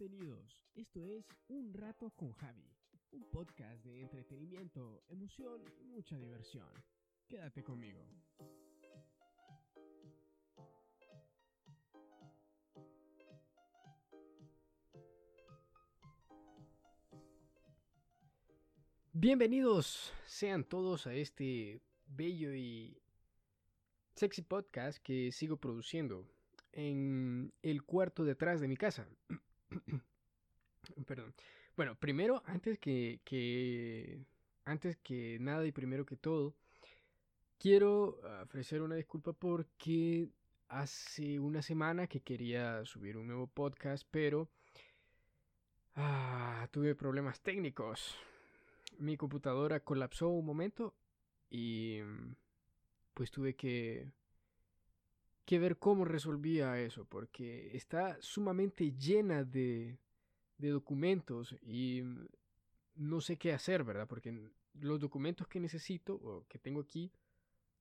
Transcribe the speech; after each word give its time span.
Bienvenidos, 0.00 0.64
esto 0.76 1.04
es 1.04 1.26
Un 1.48 1.74
Rato 1.74 2.08
con 2.16 2.32
Javi, 2.32 2.64
un 3.10 3.22
podcast 3.30 3.84
de 3.84 4.00
entretenimiento, 4.00 5.02
emoción 5.08 5.60
y 5.78 5.84
mucha 5.88 6.16
diversión. 6.16 6.66
Quédate 7.28 7.62
conmigo. 7.62 8.00
Bienvenidos 19.12 20.14
sean 20.24 20.64
todos 20.64 21.06
a 21.06 21.12
este 21.12 21.82
bello 22.06 22.54
y 22.54 22.96
sexy 24.14 24.40
podcast 24.40 24.96
que 25.02 25.30
sigo 25.30 25.58
produciendo 25.58 26.26
en 26.72 27.52
el 27.60 27.82
cuarto 27.82 28.24
detrás 28.24 28.62
de 28.62 28.68
mi 28.68 28.78
casa. 28.78 29.06
Perdón. 31.06 31.34
Bueno, 31.76 31.94
primero, 31.94 32.42
antes 32.46 32.78
que, 32.78 33.20
que, 33.24 34.24
antes 34.64 34.96
que 34.98 35.38
nada 35.40 35.64
y 35.66 35.72
primero 35.72 36.04
que 36.04 36.16
todo, 36.16 36.54
quiero 37.58 38.20
ofrecer 38.42 38.82
una 38.82 38.96
disculpa 38.96 39.32
porque 39.32 40.28
hace 40.68 41.38
una 41.38 41.62
semana 41.62 42.06
que 42.06 42.20
quería 42.20 42.84
subir 42.84 43.16
un 43.16 43.26
nuevo 43.26 43.46
podcast, 43.46 44.06
pero 44.10 44.48
ah, 45.96 46.68
tuve 46.70 46.94
problemas 46.94 47.40
técnicos. 47.40 48.16
Mi 48.98 49.16
computadora 49.16 49.80
colapsó 49.80 50.28
un 50.28 50.46
momento 50.46 50.94
y 51.50 52.00
pues 53.14 53.30
tuve 53.30 53.54
que 53.54 54.10
que 55.50 55.58
ver 55.58 55.78
cómo 55.78 56.04
resolvía 56.04 56.80
eso, 56.80 57.06
porque 57.06 57.76
está 57.76 58.16
sumamente 58.22 58.92
llena 58.92 59.42
de, 59.42 59.98
de 60.58 60.68
documentos 60.68 61.56
y 61.60 62.04
no 62.94 63.20
sé 63.20 63.36
qué 63.36 63.52
hacer, 63.52 63.82
¿verdad? 63.82 64.06
Porque 64.06 64.48
los 64.74 65.00
documentos 65.00 65.48
que 65.48 65.58
necesito 65.58 66.14
o 66.14 66.46
que 66.46 66.60
tengo 66.60 66.82
aquí 66.82 67.10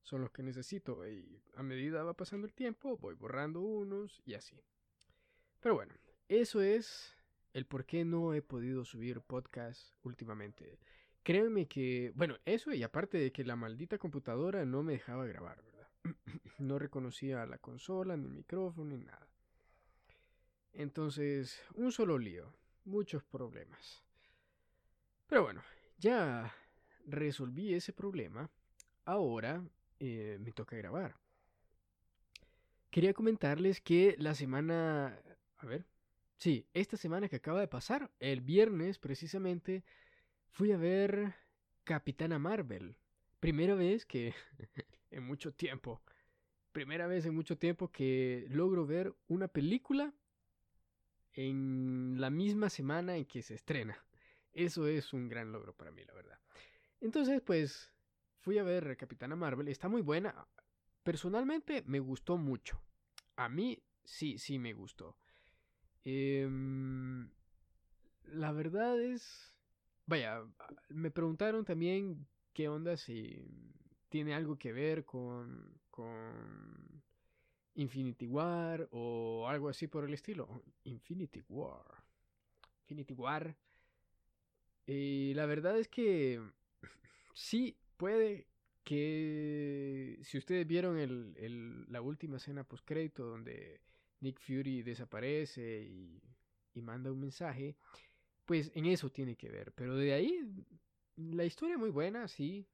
son 0.01 0.21
los 0.21 0.31
que 0.31 0.41
necesito 0.41 1.07
y 1.07 1.43
a 1.53 1.61
medida 1.61 2.01
va 2.01 2.15
pasando 2.15 2.47
el 2.47 2.55
tiempo 2.55 2.97
voy 2.97 3.13
borrando 3.13 3.61
unos 3.61 4.19
y 4.25 4.33
así. 4.33 4.59
Pero 5.59 5.75
bueno, 5.75 5.93
eso 6.27 6.61
es 6.61 7.15
el 7.53 7.67
por 7.67 7.85
qué 7.85 8.03
no 8.03 8.33
he 8.33 8.41
podido 8.41 8.83
subir 8.83 9.21
podcast 9.21 9.93
últimamente. 10.01 10.79
Créanme 11.21 11.67
que, 11.67 12.13
bueno, 12.15 12.35
eso 12.45 12.73
y 12.73 12.81
aparte 12.81 13.19
de 13.19 13.31
que 13.31 13.43
la 13.43 13.55
maldita 13.55 13.99
computadora 13.99 14.65
no 14.65 14.81
me 14.81 14.93
dejaba 14.93 15.27
grabar. 15.27 15.68
no 16.59 16.79
reconocía 16.79 17.45
la 17.45 17.57
consola, 17.57 18.17
ni 18.17 18.25
el 18.25 18.33
micrófono, 18.33 18.91
ni 18.91 19.03
nada. 19.03 19.27
Entonces, 20.73 21.61
un 21.75 21.91
solo 21.91 22.17
lío, 22.17 22.53
muchos 22.85 23.23
problemas. 23.23 24.03
Pero 25.27 25.43
bueno, 25.43 25.61
ya 25.97 26.53
resolví 27.05 27.73
ese 27.73 27.93
problema. 27.93 28.49
Ahora 29.05 29.63
eh, 29.99 30.37
me 30.39 30.51
toca 30.51 30.75
grabar. 30.75 31.15
Quería 32.89 33.13
comentarles 33.13 33.81
que 33.81 34.15
la 34.17 34.33
semana... 34.33 35.19
A 35.57 35.65
ver. 35.65 35.85
Sí, 36.37 36.65
esta 36.73 36.95
semana 36.95 37.27
que 37.27 37.35
acaba 37.35 37.59
de 37.59 37.67
pasar, 37.67 38.09
el 38.19 38.39
viernes 38.39 38.97
precisamente, 38.97 39.83
fui 40.51 40.71
a 40.71 40.77
ver 40.77 41.35
Capitana 41.83 42.39
Marvel. 42.39 42.95
Primera 43.39 43.75
vez 43.75 44.05
que 44.05 44.33
en 45.11 45.23
mucho 45.23 45.53
tiempo, 45.53 46.01
primera 46.71 47.07
vez 47.07 47.25
en 47.25 47.35
mucho 47.35 47.57
tiempo 47.57 47.91
que 47.91 48.47
logro 48.49 48.85
ver 48.85 49.13
una 49.27 49.47
película 49.47 50.13
en 51.33 52.15
la 52.19 52.29
misma 52.29 52.69
semana 52.69 53.17
en 53.17 53.25
que 53.25 53.41
se 53.41 53.55
estrena. 53.55 53.97
Eso 54.53 54.87
es 54.87 55.13
un 55.13 55.29
gran 55.29 55.51
logro 55.51 55.73
para 55.73 55.91
mí, 55.91 56.03
la 56.05 56.13
verdad. 56.13 56.39
Entonces, 57.01 57.41
pues, 57.41 57.93
fui 58.39 58.57
a 58.57 58.63
ver 58.63 58.97
Capitana 58.97 59.35
Marvel. 59.35 59.67
Está 59.67 59.87
muy 59.87 60.01
buena. 60.01 60.47
Personalmente 61.03 61.83
me 61.85 61.99
gustó 61.99 62.37
mucho. 62.37 62.81
A 63.35 63.47
mí 63.47 63.81
sí, 64.03 64.37
sí 64.37 64.59
me 64.59 64.73
gustó. 64.73 65.15
Em, 66.03 67.29
la 68.23 68.51
verdad 68.51 68.99
es... 69.01 69.55
Vaya, 70.05 70.43
me 70.89 71.11
preguntaron 71.11 71.65
también 71.65 72.27
qué 72.53 72.67
onda 72.67 72.97
si 72.97 73.45
tiene 74.09 74.33
algo 74.33 74.57
que 74.57 74.73
ver 74.73 75.05
con, 75.05 75.79
con 75.89 77.01
Infinity 77.75 78.27
War 78.27 78.87
o 78.91 79.47
algo 79.47 79.69
así 79.69 79.87
por 79.87 80.03
el 80.03 80.13
estilo. 80.13 80.63
Infinity 80.83 81.43
War. 81.47 81.85
Infinity 82.81 83.13
War. 83.13 83.55
Y 84.85 85.33
la 85.35 85.45
verdad 85.45 85.77
es 85.77 85.87
que 85.87 86.41
sí 87.33 87.77
puede 87.95 88.47
que 88.83 90.19
si 90.23 90.37
ustedes 90.39 90.65
vieron 90.65 90.97
el, 90.97 91.85
la 91.91 92.01
última 92.01 92.37
escena 92.37 92.63
post 92.63 92.83
crédito 92.85 93.23
donde 93.23 93.81
Nick 94.19 94.39
Fury 94.39 94.81
desaparece 94.81 95.83
y, 95.83 96.21
y 96.73 96.81
manda 96.81 97.11
un 97.11 97.19
mensaje, 97.19 97.77
pues 98.45 98.71
en 98.73 98.87
eso 98.87 99.11
tiene 99.11 99.35
que 99.35 99.49
ver. 99.49 99.71
Pero 99.73 99.95
de 99.95 100.13
ahí 100.13 100.43
la 101.15 101.45
historia 101.45 101.75
es 101.75 101.79
muy 101.79 101.91
buena, 101.91 102.27
sí. 102.27 102.65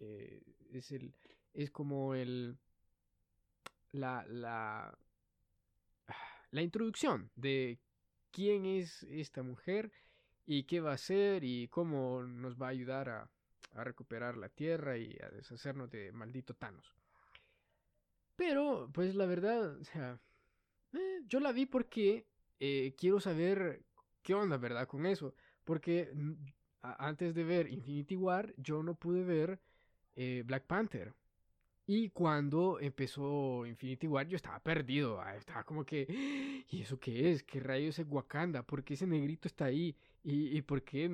Eh, 0.00 0.42
es 0.72 0.90
el. 0.92 1.14
Es 1.54 1.70
como 1.70 2.14
el. 2.14 2.58
La. 3.92 4.24
La. 4.26 4.98
La 6.50 6.62
introducción 6.62 7.30
de 7.36 7.78
quién 8.32 8.64
es 8.64 9.04
esta 9.04 9.44
mujer 9.44 9.92
y 10.46 10.64
qué 10.64 10.80
va 10.80 10.90
a 10.90 10.94
hacer 10.94 11.44
y 11.44 11.68
cómo 11.68 12.24
nos 12.24 12.60
va 12.60 12.66
a 12.66 12.70
ayudar 12.70 13.08
a, 13.08 13.30
a 13.74 13.84
recuperar 13.84 14.36
la 14.36 14.48
tierra 14.48 14.98
y 14.98 15.16
a 15.22 15.28
deshacernos 15.30 15.90
de 15.90 16.10
maldito 16.10 16.54
Thanos. 16.54 16.92
Pero, 18.34 18.90
pues 18.92 19.14
la 19.14 19.26
verdad, 19.26 19.76
o 19.78 19.84
sea, 19.84 20.18
eh, 20.92 21.20
yo 21.26 21.40
la 21.40 21.52
vi 21.52 21.66
porque 21.66 22.26
eh, 22.58 22.94
quiero 22.96 23.20
saber 23.20 23.84
qué 24.22 24.34
onda, 24.34 24.56
¿verdad? 24.56 24.88
Con 24.88 25.06
eso. 25.06 25.34
Porque 25.64 26.12
antes 26.82 27.34
de 27.34 27.44
ver 27.44 27.70
Infinity 27.70 28.16
War, 28.16 28.54
yo 28.56 28.82
no 28.82 28.94
pude 28.94 29.24
ver 29.24 29.60
eh, 30.22 30.42
Black 30.44 30.64
Panther. 30.66 31.14
Y 31.86 32.10
cuando 32.10 32.78
empezó 32.78 33.66
Infinity 33.66 34.06
War, 34.06 34.26
yo 34.28 34.36
estaba 34.36 34.60
perdido. 34.60 35.20
Ah, 35.20 35.34
estaba 35.34 35.64
como 35.64 35.84
que, 35.84 36.06
¿y 36.68 36.82
eso 36.82 37.00
qué 37.00 37.32
es? 37.32 37.42
¿Qué 37.42 37.58
rayos 37.58 37.98
es 37.98 38.06
Wakanda? 38.08 38.62
¿Por 38.62 38.84
qué 38.84 38.94
ese 38.94 39.06
negrito 39.06 39.48
está 39.48 39.64
ahí? 39.66 39.96
¿Y, 40.22 40.60
por 40.62 40.82
qué? 40.82 41.10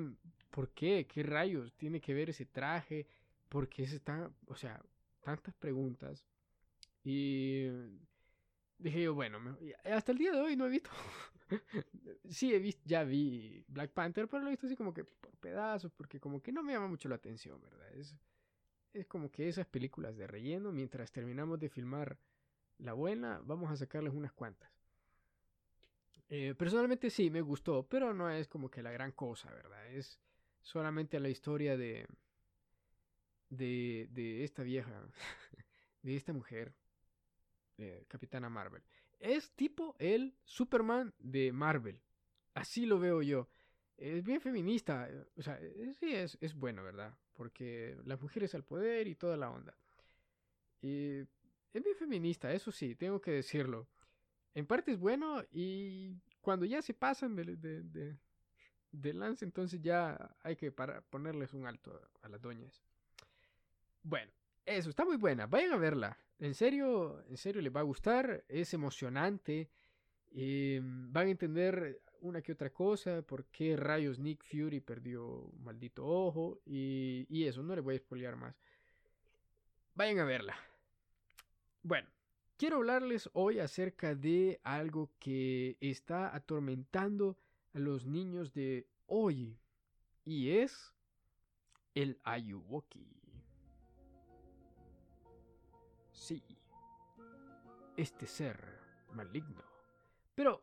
¿Por 0.49 0.69
qué? 0.71 1.07
¿Qué 1.07 1.23
rayos 1.23 1.73
tiene 1.77 2.01
que 2.01 2.13
ver 2.13 2.29
ese 2.29 2.45
traje? 2.45 3.07
¿Por 3.47 3.69
qué 3.69 3.87
se 3.87 3.95
está.? 3.95 4.29
O 4.47 4.55
sea, 4.55 4.81
tantas 5.21 5.55
preguntas. 5.55 6.25
Y 7.03 7.67
Dije 8.77 9.03
yo, 9.03 9.15
bueno, 9.15 9.39
hasta 9.85 10.11
el 10.11 10.17
día 10.17 10.31
de 10.31 10.41
hoy 10.41 10.55
no 10.55 10.67
he 10.67 10.69
visto. 10.69 10.89
sí, 12.29 12.53
he 12.53 12.59
visto, 12.59 12.83
ya 12.85 13.03
vi 13.03 13.63
Black 13.67 13.91
Panther, 13.91 14.27
pero 14.27 14.43
lo 14.43 14.49
he 14.49 14.51
visto 14.51 14.67
así 14.67 14.75
como 14.75 14.93
que 14.93 15.05
por 15.05 15.35
pedazos, 15.37 15.91
porque 15.93 16.19
como 16.19 16.41
que 16.41 16.51
no 16.51 16.61
me 16.61 16.73
llama 16.73 16.87
mucho 16.87 17.09
la 17.09 17.15
atención, 17.15 17.59
¿verdad? 17.59 17.91
Es, 17.95 18.15
es 18.93 19.05
como 19.07 19.31
que 19.31 19.47
esas 19.47 19.67
películas 19.67 20.15
de 20.17 20.27
relleno, 20.27 20.71
mientras 20.71 21.11
terminamos 21.11 21.59
de 21.59 21.69
filmar 21.69 22.17
la 22.79 22.93
buena, 22.93 23.41
vamos 23.43 23.71
a 23.71 23.75
sacarles 23.75 24.13
unas 24.13 24.33
cuantas. 24.33 24.71
Eh, 26.29 26.55
personalmente 26.55 27.09
sí, 27.09 27.29
me 27.29 27.41
gustó, 27.41 27.87
pero 27.87 28.13
no 28.13 28.29
es 28.29 28.47
como 28.47 28.69
que 28.69 28.83
la 28.83 28.91
gran 28.91 29.11
cosa, 29.11 29.49
¿verdad? 29.51 29.87
Es 29.87 30.19
solamente 30.61 31.19
la 31.19 31.29
historia 31.29 31.77
de. 31.77 32.07
de, 33.49 34.07
de 34.11 34.43
esta 34.43 34.63
vieja, 34.63 34.91
de 36.01 36.15
esta 36.15 36.33
mujer 36.33 36.73
Capitana 38.07 38.49
Marvel. 38.49 38.81
Es 39.19 39.51
tipo 39.51 39.95
el 39.99 40.35
Superman 40.45 41.13
de 41.19 41.51
Marvel. 41.51 42.01
Así 42.53 42.85
lo 42.85 42.99
veo 42.99 43.21
yo. 43.21 43.49
Es 43.97 44.23
bien 44.23 44.41
feminista. 44.41 45.09
O 45.35 45.41
sea, 45.41 45.59
sí 45.99 46.13
es, 46.13 46.37
es 46.41 46.55
bueno, 46.55 46.83
¿verdad? 46.83 47.15
Porque 47.37 47.95
las 48.05 48.21
mujeres 48.21 48.53
al 48.55 48.63
poder 48.63 49.07
y 49.07 49.15
toda 49.15 49.37
la 49.37 49.49
onda. 49.49 49.73
Y 50.81 51.19
es 51.73 51.83
bien 51.83 51.95
feminista, 51.95 52.51
eso 52.51 52.71
sí, 52.71 52.95
tengo 52.95 53.21
que 53.21 53.31
decirlo. 53.31 53.87
En 54.53 54.65
parte 54.65 54.91
es 54.91 54.99
bueno 54.99 55.43
y 55.51 56.15
cuando 56.41 56.65
ya 56.65 56.81
se 56.81 56.93
pasan 56.93 57.35
de, 57.35 58.15
lance, 59.13 59.45
entonces 59.45 59.79
ya 59.81 60.35
hay 60.41 60.55
que 60.55 60.71
ponerles 60.71 61.53
un 61.53 61.67
alto 61.67 62.01
a 62.23 62.29
las 62.29 62.41
doñas. 62.41 62.81
Bueno, 64.01 64.31
eso, 64.65 64.89
está 64.89 65.05
muy 65.05 65.17
buena. 65.17 65.45
Vayan 65.45 65.73
a 65.73 65.77
verla. 65.77 66.17
En 66.39 66.55
serio, 66.55 67.23
en 67.29 67.37
serio 67.37 67.61
les 67.61 67.75
va 67.75 67.81
a 67.81 67.83
gustar. 67.83 68.43
Es 68.47 68.73
emocionante. 68.73 69.69
Eh, 70.31 70.79
van 70.81 71.27
a 71.27 71.31
entender 71.31 72.01
una 72.21 72.41
que 72.41 72.51
otra 72.51 72.71
cosa. 72.71 73.21
Por 73.21 73.45
qué 73.45 73.75
rayos 73.75 74.19
Nick 74.19 74.43
Fury 74.43 74.79
perdió 74.79 75.25
un 75.25 75.63
maldito 75.63 76.05
ojo. 76.05 76.59
Y, 76.65 77.45
eso, 77.45 77.63
no 77.63 77.75
les 77.75 77.83
voy 77.83 77.95
a 77.95 77.99
spoilear 77.99 78.35
más. 78.35 78.55
Vayan 79.95 80.19
a 80.19 80.25
verla. 80.25 80.55
Bueno, 81.83 82.09
quiero 82.57 82.77
hablarles 82.77 83.29
hoy 83.33 83.59
acerca 83.59 84.15
de 84.15 84.59
algo 84.63 85.11
que 85.19 85.77
está 85.79 86.35
atormentando 86.35 87.37
a 87.73 87.79
los 87.79 88.05
niños 88.05 88.53
de 88.53 88.87
hoy. 89.05 89.57
Y 90.25 90.51
es 90.51 90.93
el 91.95 92.19
Ayuwoki. 92.23 93.07
Sí, 96.11 96.43
este 97.95 98.27
ser 98.27 98.59
maligno. 99.13 99.63
Pero, 100.35 100.61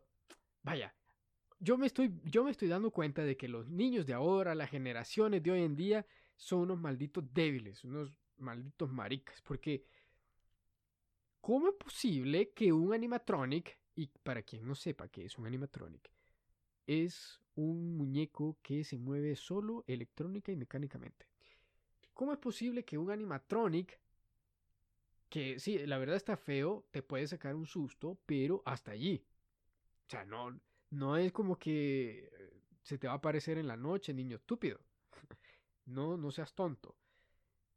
vaya, 0.63 0.93
yo 1.59 1.77
me 1.77 1.87
estoy, 1.87 2.13
yo 2.23 2.43
me 2.43 2.51
estoy 2.51 2.67
dando 2.67 2.91
cuenta 2.91 3.23
de 3.23 3.37
que 3.37 3.47
los 3.47 3.67
niños 3.67 4.05
de 4.05 4.13
ahora, 4.13 4.55
las 4.55 4.69
generaciones 4.69 5.41
de 5.41 5.51
hoy 5.51 5.63
en 5.63 5.75
día, 5.75 6.05
son 6.35 6.59
unos 6.59 6.79
malditos 6.79 7.23
débiles, 7.33 7.83
unos 7.83 8.11
malditos 8.37 8.91
maricas, 8.91 9.41
porque 9.41 9.85
¿cómo 11.41 11.69
es 11.69 11.75
posible 11.75 12.51
que 12.51 12.73
un 12.73 12.93
animatronic, 12.93 13.77
y 13.95 14.07
para 14.07 14.41
quien 14.41 14.65
no 14.67 14.75
sepa 14.75 15.07
qué 15.07 15.25
es 15.25 15.37
un 15.37 15.45
animatronic, 15.45 16.11
es 16.85 17.41
un 17.55 17.95
muñeco 17.97 18.57
que 18.61 18.83
se 18.83 18.97
mueve 18.97 19.35
solo 19.35 19.83
electrónica 19.87 20.51
y 20.51 20.57
mecánicamente? 20.57 21.27
¿Cómo 22.13 22.33
es 22.33 22.39
posible 22.39 22.83
que 22.83 22.97
un 22.97 23.11
animatronic, 23.11 23.99
que 25.29 25.59
sí, 25.59 25.79
la 25.79 25.97
verdad 25.97 26.15
está 26.15 26.37
feo, 26.37 26.85
te 26.91 27.01
puede 27.01 27.27
sacar 27.27 27.55
un 27.55 27.65
susto, 27.65 28.17
pero 28.25 28.61
hasta 28.65 28.91
allí? 28.91 29.25
O 30.07 30.09
sea, 30.09 30.23
no, 30.25 30.59
no 30.95 31.17
es 31.17 31.31
como 31.31 31.57
que 31.57 32.29
se 32.81 32.97
te 32.97 33.07
va 33.07 33.13
a 33.13 33.17
aparecer 33.17 33.57
en 33.57 33.67
la 33.67 33.75
noche, 33.75 34.13
niño 34.13 34.37
estúpido. 34.37 34.79
No, 35.85 36.17
no 36.17 36.31
seas 36.31 36.53
tonto. 36.55 36.95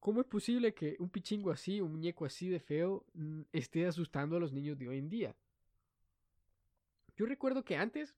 ¿Cómo 0.01 0.21
es 0.21 0.27
posible 0.27 0.73
que 0.73 0.97
un 1.01 1.11
pichingo 1.11 1.51
así, 1.51 1.81
un 1.81 1.93
muñeco 1.93 2.25
así 2.25 2.49
de 2.49 2.61
feo, 2.61 3.05
esté 3.53 3.87
asustando 3.87 4.37
a 4.37 4.41
los 4.41 4.53
niños 4.53 4.79
de 4.79 4.89
hoy 4.89 4.99
en 4.99 5.09
día? 5.09 5.37
Yo 7.17 7.27
recuerdo 7.27 7.65
que 7.65 7.77
antes, 7.77 8.15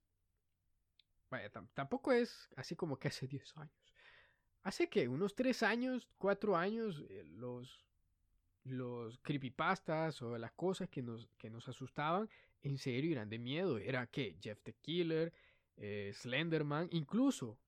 vaya, 1.31 1.51
tampoco 1.73 2.13
es 2.13 2.51
así 2.57 2.77
como 2.77 2.99
que 2.99 3.09
hace 3.09 3.27
10 3.27 3.57
años. 3.57 3.75
Hace 4.63 4.91
que 4.91 5.09
unos 5.09 5.35
3 5.35 5.63
años, 5.63 6.07
4 6.19 6.57
años, 6.57 7.03
eh, 7.09 7.25
los, 7.25 7.87
los 8.65 9.19
creepypastas 9.21 10.21
o 10.21 10.37
las 10.37 10.53
cosas 10.53 10.91
que 10.91 11.01
nos, 11.01 11.27
que 11.39 11.49
nos 11.49 11.67
asustaban, 11.69 12.29
en 12.63 12.79
serio 12.79 13.13
eran 13.13 13.29
de 13.29 13.39
miedo. 13.39 13.79
Era 13.79 14.07
que 14.07 14.37
Jeff 14.41 14.61
the 14.63 14.75
Killer, 14.75 15.33
eh, 15.77 16.13
Slenderman, 16.15 16.89
incluso 16.93 17.59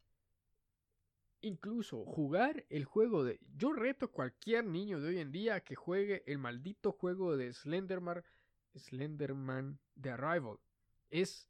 incluso 1.43 2.05
jugar 2.05 2.65
el 2.71 2.85
juego 2.85 3.25
de... 3.25 3.41
Yo 3.56 3.73
reto 3.73 4.06
a 4.06 4.12
cualquier 4.12 4.65
niño 4.65 5.00
de 5.00 5.09
hoy 5.09 5.19
en 5.19 5.33
día 5.33 5.61
que 5.65 5.75
juegue 5.75 6.23
el 6.27 6.39
maldito 6.39 6.93
juego 6.93 7.37
de 7.37 7.53
Slenderman, 7.53 8.23
Slenderman 8.77 9.81
The 10.00 10.11
Arrival. 10.11 10.59
Es, 11.11 11.49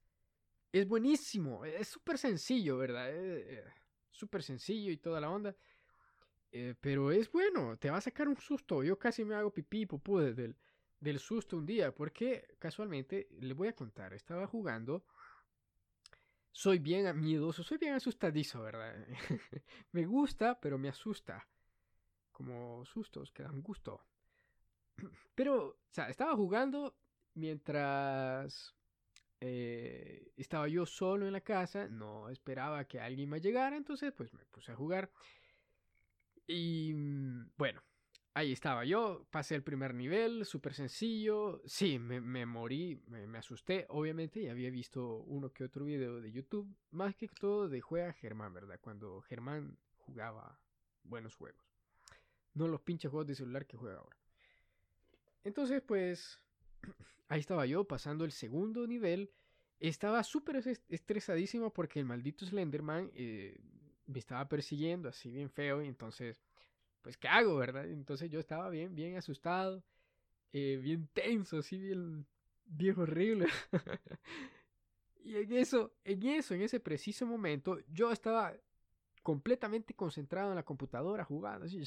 es 0.73 0.89
buenísimo, 0.89 1.65
es 1.67 1.89
súper 1.89 2.17
sencillo, 2.17 2.79
¿verdad? 2.79 3.11
Eh, 3.11 3.59
eh, 3.59 3.65
súper 4.11 4.43
sencillo 4.43 4.91
y 4.91 4.97
toda 4.97 5.21
la 5.21 5.31
onda. 5.31 5.55
Pero 6.81 7.13
es 7.13 7.31
bueno, 7.31 7.79
te 7.79 7.91
va 7.91 7.97
a 7.97 8.03
sacar 8.03 8.29
un 8.29 8.37
susto. 8.37 8.83
Yo 8.83 8.99
casi 8.99 9.25
me 9.25 9.35
hago 9.35 9.51
pipí, 9.55 9.87
pupú 9.87 10.19
del, 10.19 10.55
del 11.03 11.19
susto 11.19 11.57
un 11.57 11.67
día, 11.67 11.93
porque 11.93 12.55
casualmente, 12.59 13.29
le 13.41 13.55
voy 13.55 13.69
a 13.69 13.75
contar, 13.75 14.15
estaba 14.15 14.47
jugando 14.47 15.05
soy 16.53 16.79
bien 16.79 17.19
miedoso, 17.19 17.63
soy 17.63 17.79
bien 17.79 17.95
asustadizo, 17.95 18.63
¿verdad? 18.63 18.95
me 19.93 20.05
gusta, 20.05 20.61
pero 20.61 20.79
me 20.79 20.89
asusta. 20.89 21.49
Como 22.31 22.85
sustos 22.85 23.33
que 23.33 23.43
dan 23.43 23.63
gusto. 23.63 24.05
Pero, 25.35 25.67
o 25.67 25.79
sea, 25.91 26.09
estaba 26.09 26.35
jugando 26.35 26.95
mientras 27.35 28.75
eh, 29.41 30.33
estaba 30.37 30.69
yo 30.69 30.85
solo 30.87 31.27
en 31.27 31.33
la 31.33 31.41
casa, 31.41 31.89
no 31.89 32.29
esperaba 32.29 32.85
que 32.87 33.01
alguien 33.01 33.31
me 33.31 33.41
llegara, 33.41 33.77
entonces 33.77 34.13
pues 34.13 34.33
me 34.35 34.45
puse 34.47 34.73
a 34.73 34.77
jugar. 34.77 35.11
Y 36.47 36.93
mm, 36.95 37.53
bueno, 37.57 37.83
ahí 38.35 38.53
estaba 38.53 38.85
yo, 38.85 39.27
pasé 39.31 39.55
el 39.55 39.63
primer 39.63 39.95
nivel, 39.95 40.45
súper 40.45 40.75
sencillo. 40.75 41.63
Sí, 41.67 41.99
me, 41.99 42.47
morí, 42.47 43.03
me, 43.07 43.39
asusté, 43.39 43.87
obviamente, 43.89 44.41
y 44.41 44.49
había 44.49 44.71
visto 44.71 45.19
uno 45.27 45.53
que 45.53 45.65
otro 45.65 45.85
video 45.85 46.21
de 46.21 46.33
YouTube, 46.33 46.75
más 46.91 47.15
que 47.15 47.29
todo 47.29 47.69
de 47.69 47.81
Juega 47.81 48.13
Germán, 48.13 48.55
¿verdad? 48.55 48.79
Cuando 48.81 49.21
Germán 49.23 49.77
jugaba 49.99 50.59
buenos 51.05 51.35
juegos. 51.35 51.63
No 52.55 52.69
los 52.69 52.81
pinches 52.81 53.11
juegos 53.11 53.27
de 53.27 53.35
celular 53.35 53.67
que 53.67 53.77
juega 53.77 53.99
ahora. 53.99 54.17
Entonces, 55.45 55.83
pues, 55.83 56.41
ahí 57.29 57.41
estaba 57.41 57.67
yo 57.67 57.85
pasando 57.85 58.25
el 58.25 58.33
segundo 58.33 58.87
nivel. 58.87 59.31
Estaba 59.81 60.23
súper 60.23 60.63
estresadísimo 60.89 61.73
porque 61.73 61.99
el 61.99 62.05
maldito 62.05 62.47
Slenderman 62.47 63.11
eh, 63.15 63.59
me 64.07 64.21
estaba 64.21 64.49
persiguiendo 64.49 65.09
así 65.09 65.33
bien 65.33 65.51
feo 65.51 65.83
y 65.83 65.89
entonces 65.89 66.41
pues, 67.03 67.17
¿qué 67.17 67.29
hago, 67.29 67.57
verdad? 67.57 67.87
Entonces 67.87 68.31
yo 68.31 68.41
estaba 68.41 68.71
bien, 68.71 68.95
bien 68.95 69.17
asustado, 69.17 69.85
eh, 70.53 70.79
bien 70.81 71.09
tenso, 71.13 71.59
así, 71.59 71.79
bien, 71.79 72.27
bien 72.65 72.99
horrible. 72.99 73.47
y 75.25 75.37
en 75.37 75.53
eso, 75.53 75.93
en 76.05 76.23
eso, 76.23 76.55
en 76.55 76.63
ese 76.63 76.81
preciso 76.81 77.27
momento, 77.27 77.79
yo 77.89 78.13
estaba 78.13 78.55
completamente 79.23 79.95
concentrado 79.95 80.51
en 80.51 80.57
la 80.57 80.65
computadora 80.65 81.25
jugando. 81.25 81.67
Así. 81.67 81.83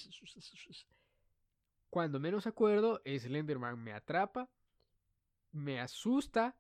Cuando 1.90 2.20
menos 2.20 2.46
acuerdo, 2.46 3.02
Slenderman 3.06 3.82
me 3.82 3.94
atrapa, 3.94 4.50
me 5.52 5.80
asusta 5.80 6.58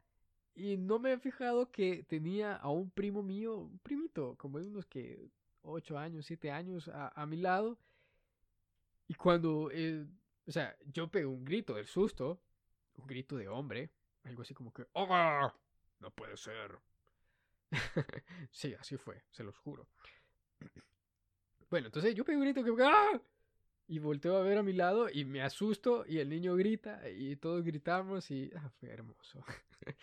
y 0.53 0.77
no 0.77 0.99
me 0.99 1.11
he 1.11 1.19
fijado 1.19 1.71
que 1.71 2.03
tenía 2.03 2.55
a 2.55 2.69
un 2.69 2.89
primo 2.89 3.21
mío, 3.21 3.57
un 3.57 3.79
primito, 3.79 4.35
como 4.37 4.59
de 4.59 4.67
unos 4.67 4.85
que 4.85 5.29
8 5.63 5.97
años, 5.97 6.25
7 6.25 6.51
años 6.51 6.89
a 6.93 7.25
mi 7.25 7.35
lado 7.37 7.77
y 9.07 9.13
cuando, 9.13 9.69
eh, 9.71 10.05
o 10.47 10.51
sea, 10.51 10.75
yo 10.85 11.09
pegué 11.09 11.25
un 11.25 11.45
grito 11.45 11.75
del 11.75 11.85
susto, 11.85 12.39
un 12.95 13.07
grito 13.07 13.37
de 13.37 13.47
hombre, 13.47 13.91
algo 14.23 14.41
así 14.41 14.53
como 14.53 14.73
que, 14.73 14.85
¡Oh! 14.93 15.51
No 15.99 16.11
puede 16.11 16.35
ser. 16.37 16.77
sí, 18.51 18.73
así 18.75 18.97
fue, 18.97 19.23
se 19.31 19.43
los 19.43 19.57
juro. 19.57 19.87
bueno, 21.69 21.87
entonces 21.87 22.15
yo 22.15 22.25
pegué 22.25 22.37
un 22.37 22.43
grito 22.43 22.63
que, 22.63 22.83
¡Ah! 22.83 23.21
Y 23.87 23.99
volteo 23.99 24.37
a 24.37 24.41
ver 24.41 24.57
a 24.57 24.63
mi 24.63 24.73
lado 24.73 25.09
y 25.11 25.25
me 25.25 25.43
asusto 25.43 26.05
y 26.07 26.17
el 26.17 26.29
niño 26.29 26.55
grita 26.55 27.07
y 27.07 27.35
todos 27.35 27.63
gritamos 27.63 28.31
y 28.31 28.51
ah, 28.55 28.69
fue 28.79 28.89
hermoso. 28.89 29.43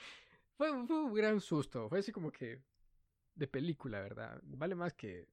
fue, 0.57 0.87
fue 0.87 1.05
un 1.05 1.13
gran 1.13 1.41
susto, 1.41 1.89
fue 1.89 1.99
así 1.99 2.13
como 2.13 2.31
que 2.31 2.61
de 3.35 3.49
película, 3.49 4.01
¿verdad? 4.01 4.41
Vale 4.45 4.77
más 4.77 4.93
que 4.93 5.27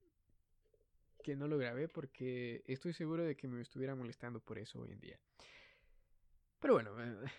que 1.22 1.36
no 1.36 1.46
lo 1.48 1.58
grabé 1.58 1.88
porque 1.88 2.62
estoy 2.66 2.92
seguro 2.92 3.24
de 3.24 3.36
que 3.36 3.48
me 3.48 3.60
estuviera 3.60 3.94
molestando 3.94 4.40
por 4.40 4.58
eso 4.58 4.80
hoy 4.80 4.92
en 4.92 5.00
día. 5.00 5.18
Pero 6.58 6.74
bueno, 6.74 7.02
eh, 7.02 7.30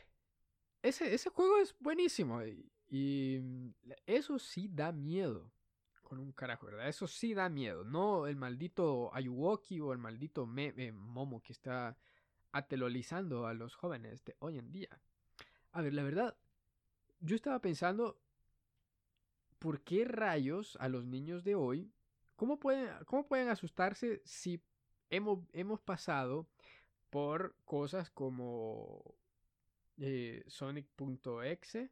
ese, 0.82 1.14
ese 1.14 1.30
juego 1.30 1.58
es 1.58 1.76
buenísimo 1.80 2.42
y, 2.90 3.40
mm, 3.42 3.70
eso 4.06 4.40
sí 4.40 4.68
da 4.72 4.92
miedo 4.92 5.52
con 6.02 6.20
un 6.20 6.32
carajo, 6.34 6.66
¿verdad? 6.66 6.90
Eso 6.90 7.08
sí 7.08 7.34
da 7.34 7.48
miedo, 7.48 7.86
no 7.86 8.28
el 8.28 8.36
maldito 8.36 9.14
Ayuwoki 9.14 9.80
o 9.80 9.94
el 9.94 10.00
maldito 10.00 10.50
eh, 10.58 10.92
Momo 10.92 11.42
que 11.42 11.54
está 11.54 11.98
atelolizando 12.52 13.48
a 13.48 13.54
los 13.54 13.76
jóvenes 13.76 14.26
de 14.26 14.36
hoy 14.40 14.58
en 14.58 14.72
día. 14.72 15.00
A 15.72 15.82
ver, 15.82 15.94
la 15.94 16.04
verdad, 16.04 16.36
yo 17.22 17.36
estaba 17.36 17.62
pensando, 17.62 18.20
¿por 19.58 19.82
qué 19.82 20.04
rayos 20.04 20.76
a 20.82 20.90
los 20.90 21.06
niños 21.06 21.46
de 21.46 21.56
hoy 21.56 21.94
¿Cómo 22.42 22.60
pueden, 22.60 22.90
cómo 23.06 23.28
pueden 23.28 23.50
asustarse 23.50 24.20
si 24.26 24.60
hemos, 25.12 25.46
hemos 25.54 25.80
pasado 25.80 26.48
por 27.12 27.56
cosas 27.66 28.10
como 28.10 29.14
eh, 30.00 30.44
Sonic.exe, 30.48 31.92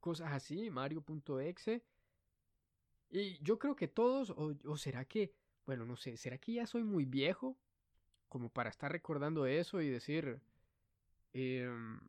cosas 0.00 0.32
así, 0.32 0.68
Mario.exe? 0.68 1.82
Y 3.08 3.42
yo 3.42 3.58
creo 3.58 3.74
que 3.74 3.88
todos, 3.88 4.28
o, 4.36 4.76
será 4.76 5.06
que, 5.06 5.32
bueno, 5.64 5.86
no 5.86 5.96
sé, 5.96 6.18
¿será 6.18 6.36
que 6.36 6.52
ya 6.52 6.66
soy 6.66 6.82
muy 6.82 7.06
viejo? 7.06 7.56
Como 8.28 8.50
para 8.50 8.68
estar 8.68 8.92
recordando 8.92 9.46
eso 9.46 9.80
y 9.80 9.88
decir, 9.88 10.42
em, 11.32 12.00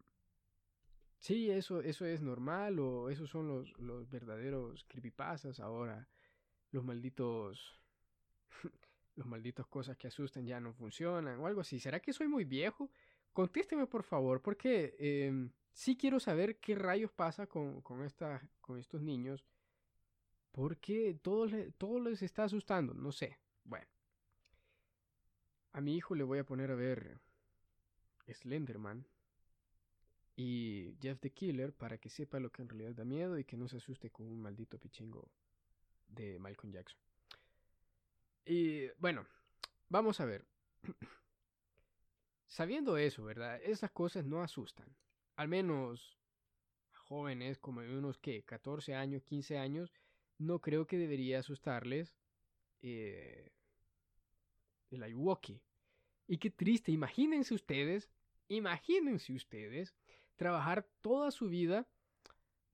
sí, 1.19 1.49
eso, 1.49 1.79
eso 1.79 2.05
es 2.05 2.21
normal 2.21 2.79
o 2.79 3.09
esos 3.09 3.29
son 3.29 3.47
los, 3.47 3.71
los 3.79 4.09
verdaderos 4.09 4.83
creepypastas 4.89 5.61
ahora 5.61 6.05
los 6.75 6.83
malditos 6.83 7.79
los 9.15 9.25
malditos 9.25 9.65
cosas 9.67 9.97
que 9.97 10.07
asustan 10.07 10.45
ya 10.45 10.59
no 10.59 10.73
funcionan 10.73 11.39
o 11.39 11.47
algo 11.47 11.61
así. 11.61 11.79
¿Será 11.79 12.01
que 12.01 12.13
soy 12.13 12.27
muy 12.27 12.43
viejo? 12.43 12.91
Contésteme 13.31 13.87
por 13.87 14.03
favor, 14.03 14.41
porque 14.41 14.95
eh, 14.99 15.49
sí 15.71 15.95
quiero 15.97 16.19
saber 16.19 16.59
qué 16.59 16.75
rayos 16.75 17.11
pasa 17.11 17.47
con, 17.47 17.81
con, 17.81 18.05
con 18.59 18.77
estos 18.77 19.01
niños. 19.01 19.45
Porque 20.51 21.17
todo, 21.21 21.47
todo 21.77 21.99
les 21.99 22.21
está 22.21 22.43
asustando, 22.43 22.93
no 22.93 23.11
sé. 23.11 23.39
Bueno. 23.63 23.87
A 25.71 25.81
mi 25.81 25.95
hijo 25.95 26.15
le 26.15 26.23
voy 26.23 26.39
a 26.39 26.45
poner 26.45 26.71
a 26.71 26.75
ver 26.75 27.19
Slenderman. 28.27 29.05
y 30.35 30.95
Jeff 31.01 31.19
the 31.19 31.31
Killer 31.31 31.73
para 31.73 31.97
que 31.97 32.09
sepa 32.09 32.39
lo 32.39 32.51
que 32.51 32.61
en 32.61 32.69
realidad 32.69 32.95
da 32.95 33.05
miedo 33.05 33.37
y 33.37 33.45
que 33.45 33.57
no 33.57 33.67
se 33.67 33.77
asuste 33.77 34.09
con 34.09 34.25
un 34.27 34.41
maldito 34.41 34.77
pichingo 34.77 35.29
de 36.07 36.39
Malcolm 36.39 36.71
Jackson. 36.71 36.99
Y 38.45 38.87
bueno, 38.99 39.25
vamos 39.89 40.19
a 40.19 40.25
ver. 40.25 40.45
Sabiendo 42.47 42.97
eso, 42.97 43.23
¿verdad? 43.23 43.59
Esas 43.63 43.91
cosas 43.91 44.25
no 44.25 44.41
asustan. 44.41 44.87
Al 45.35 45.47
menos 45.47 46.17
jóvenes 46.93 47.57
como 47.57 47.81
de 47.81 47.97
unos 47.97 48.17
que 48.17 48.43
14 48.43 48.95
años, 48.95 49.23
15 49.23 49.57
años, 49.57 49.91
no 50.37 50.59
creo 50.59 50.87
que 50.87 50.97
debería 50.97 51.39
asustarles 51.39 52.15
eh, 52.81 53.51
el 54.91 55.03
Ayuwoki. 55.03 55.61
Y 56.27 56.37
qué 56.37 56.49
triste, 56.49 56.91
imagínense 56.91 57.53
ustedes, 57.53 58.09
imagínense 58.47 59.33
ustedes 59.33 59.95
trabajar 60.35 60.87
toda 61.01 61.31
su 61.31 61.47
vida 61.47 61.87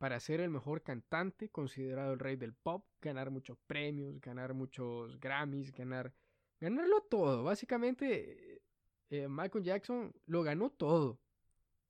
para 0.01 0.19
ser 0.19 0.41
el 0.41 0.49
mejor 0.49 0.81
cantante, 0.81 1.49
considerado 1.49 2.13
el 2.13 2.17
rey 2.17 2.35
del 2.35 2.55
pop, 2.55 2.83
ganar 3.03 3.29
muchos 3.29 3.59
premios, 3.67 4.19
ganar 4.19 4.55
muchos 4.55 5.19
Grammys, 5.19 5.71
ganar, 5.71 6.11
ganarlo 6.59 7.01
todo. 7.01 7.43
Básicamente, 7.43 8.63
eh, 9.11 9.27
Michael 9.29 9.63
Jackson 9.63 10.11
lo 10.25 10.41
ganó 10.41 10.71
todo 10.71 11.19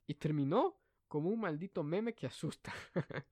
y 0.06 0.12
terminó 0.12 0.78
como 1.08 1.30
un 1.30 1.40
maldito 1.40 1.82
meme 1.82 2.12
que 2.12 2.26
asusta. 2.26 2.74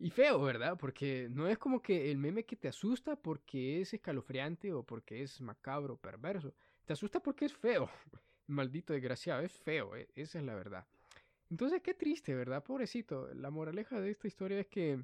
y 0.00 0.10
feo, 0.10 0.42
¿verdad? 0.42 0.76
Porque 0.76 1.28
no 1.30 1.46
es 1.46 1.56
como 1.56 1.80
que 1.80 2.10
el 2.10 2.18
meme 2.18 2.44
que 2.44 2.56
te 2.56 2.66
asusta 2.66 3.14
porque 3.14 3.80
es 3.80 3.94
escalofriante 3.94 4.72
o 4.72 4.82
porque 4.82 5.22
es 5.22 5.40
macabro, 5.40 5.96
perverso. 5.96 6.52
Te 6.84 6.94
asusta 6.94 7.20
porque 7.20 7.44
es 7.44 7.52
feo. 7.52 7.88
Maldito 8.48 8.92
desgraciado, 8.92 9.42
es 9.42 9.56
feo, 9.56 9.94
e, 9.94 10.08
esa 10.16 10.40
es 10.40 10.44
la 10.44 10.56
verdad. 10.56 10.84
Entonces, 11.50 11.82
qué 11.82 11.94
triste, 11.94 12.34
¿verdad? 12.34 12.62
Pobrecito. 12.62 13.32
La 13.34 13.50
moraleja 13.50 14.00
de 14.00 14.10
esta 14.10 14.28
historia 14.28 14.60
es 14.60 14.66
que 14.66 14.96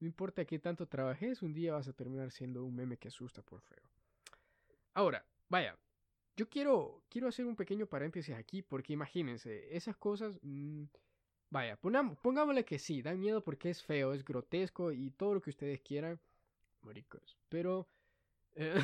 no 0.00 0.06
importa 0.06 0.44
qué 0.44 0.58
tanto 0.58 0.86
trabajes, 0.86 1.42
un 1.42 1.52
día 1.52 1.74
vas 1.74 1.88
a 1.88 1.92
terminar 1.92 2.30
siendo 2.30 2.64
un 2.64 2.74
meme 2.74 2.96
que 2.96 3.08
asusta 3.08 3.42
por 3.42 3.60
feo. 3.60 3.82
Ahora, 4.94 5.24
vaya, 5.48 5.76
yo 6.36 6.48
quiero, 6.48 7.02
quiero 7.08 7.28
hacer 7.28 7.46
un 7.46 7.56
pequeño 7.56 7.86
paréntesis 7.86 8.34
aquí 8.34 8.62
porque 8.62 8.92
imagínense, 8.92 9.76
esas 9.76 9.96
cosas, 9.96 10.34
mm, 10.42 10.84
vaya, 11.50 11.76
pongámosle 11.76 12.64
que 12.64 12.78
sí, 12.78 13.02
dan 13.02 13.18
miedo 13.18 13.42
porque 13.42 13.70
es 13.70 13.82
feo, 13.82 14.14
es 14.14 14.24
grotesco 14.24 14.92
y 14.92 15.10
todo 15.10 15.34
lo 15.34 15.40
que 15.42 15.50
ustedes 15.50 15.80
quieran, 15.80 16.20
maricos, 16.82 17.36
pero... 17.48 17.88
Eh, 18.54 18.74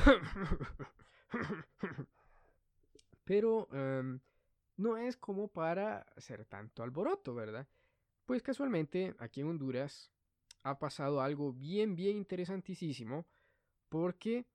pero... 3.23 3.67
Em, 3.71 4.19
no 4.77 4.97
es 4.97 5.17
como 5.17 5.47
para 5.47 5.99
hacer 6.15 6.45
tanto 6.45 6.83
alboroto, 6.83 7.33
¿verdad? 7.33 7.67
Pues 8.25 8.41
casualmente 8.41 9.15
aquí 9.19 9.41
en 9.41 9.47
Honduras 9.47 10.11
ha 10.63 10.79
pasado 10.79 11.21
algo 11.21 11.53
bien, 11.53 11.95
bien 11.95 12.17
interesantísimo 12.17 13.25
porque 13.89 14.45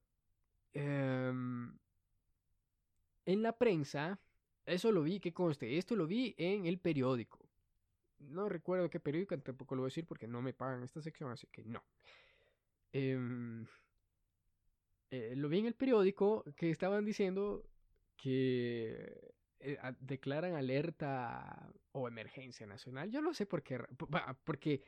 em, 0.72 1.72
en 3.26 3.42
la 3.42 3.56
prensa, 3.56 4.18
eso 4.66 4.92
lo 4.92 5.02
vi, 5.02 5.20
que 5.20 5.32
conste, 5.32 5.78
esto 5.78 5.94
lo 5.94 6.06
vi 6.06 6.34
en 6.36 6.66
el 6.66 6.78
periódico. 6.78 7.48
No 8.18 8.48
recuerdo 8.48 8.90
qué 8.90 9.00
periódico, 9.00 9.38
tampoco 9.38 9.74
lo 9.74 9.82
voy 9.82 9.86
a 9.86 9.92
decir 9.92 10.06
porque 10.06 10.26
no 10.26 10.42
me 10.42 10.52
pagan 10.52 10.82
esta 10.82 11.00
sección, 11.00 11.30
así 11.30 11.46
que 11.46 11.64
no. 11.64 11.82
Em, 12.92 13.64
eh, 15.10 15.34
lo 15.36 15.48
vi 15.48 15.60
en 15.60 15.66
el 15.66 15.74
periódico 15.74 16.44
que 16.56 16.70
estaban 16.70 17.04
diciendo 17.04 17.64
que 18.16 19.32
eh, 19.60 19.78
declaran 20.00 20.54
alerta 20.54 21.70
o 21.92 22.08
emergencia 22.08 22.66
nacional. 22.66 23.10
Yo 23.10 23.20
lo 23.20 23.34
sé 23.34 23.46
porque, 23.46 23.78
porque 24.44 24.82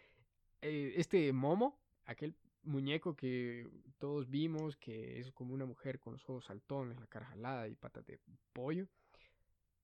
eh, 0.63 0.95
este 0.97 1.33
Momo, 1.33 1.79
aquel 2.07 2.35
muñeco 2.63 3.15
que 3.15 3.69
todos 3.99 4.31
vimos, 4.31 4.77
que 4.77 5.19
es 5.19 5.31
como 5.33 5.53
una 5.53 5.67
mujer 5.67 5.99
con 5.99 6.15
los 6.15 6.29
ojos 6.29 6.47
saltones, 6.47 6.99
la 6.99 7.07
cara 7.07 7.27
jalada 7.27 7.69
y 7.69 7.75
patas 7.75 8.07
de 8.07 8.19
pollo, 8.53 8.89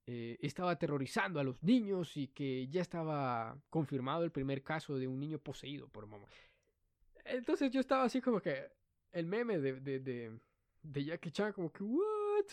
eh, 0.07 0.39
estaba 0.41 0.71
aterrorizando 0.71 1.39
a 1.39 1.45
los 1.45 1.63
niños 1.63 2.17
y 2.17 2.29
que 2.29 2.67
ya 2.69 2.81
estaba 2.81 3.61
confirmado 3.69 4.25
el 4.25 4.31
primer 4.31 4.63
caso 4.63 4.97
de 4.97 5.07
un 5.07 5.21
niño 5.21 5.39
poseído 5.39 5.89
por 5.89 6.07
Momo. 6.07 6.27
Entonces 7.25 7.71
yo 7.71 7.81
estaba 7.81 8.05
así 8.05 8.23
como 8.23 8.41
que 8.41 8.71
el 9.13 9.27
meme 9.27 9.59
de, 9.59 9.81
de, 9.81 10.01
de, 10.01 10.41
de 10.83 11.05
Jackie 11.05 11.31
Chan, 11.31 11.53
como 11.53 11.71
que, 11.71 11.85
¿what? 11.85 12.47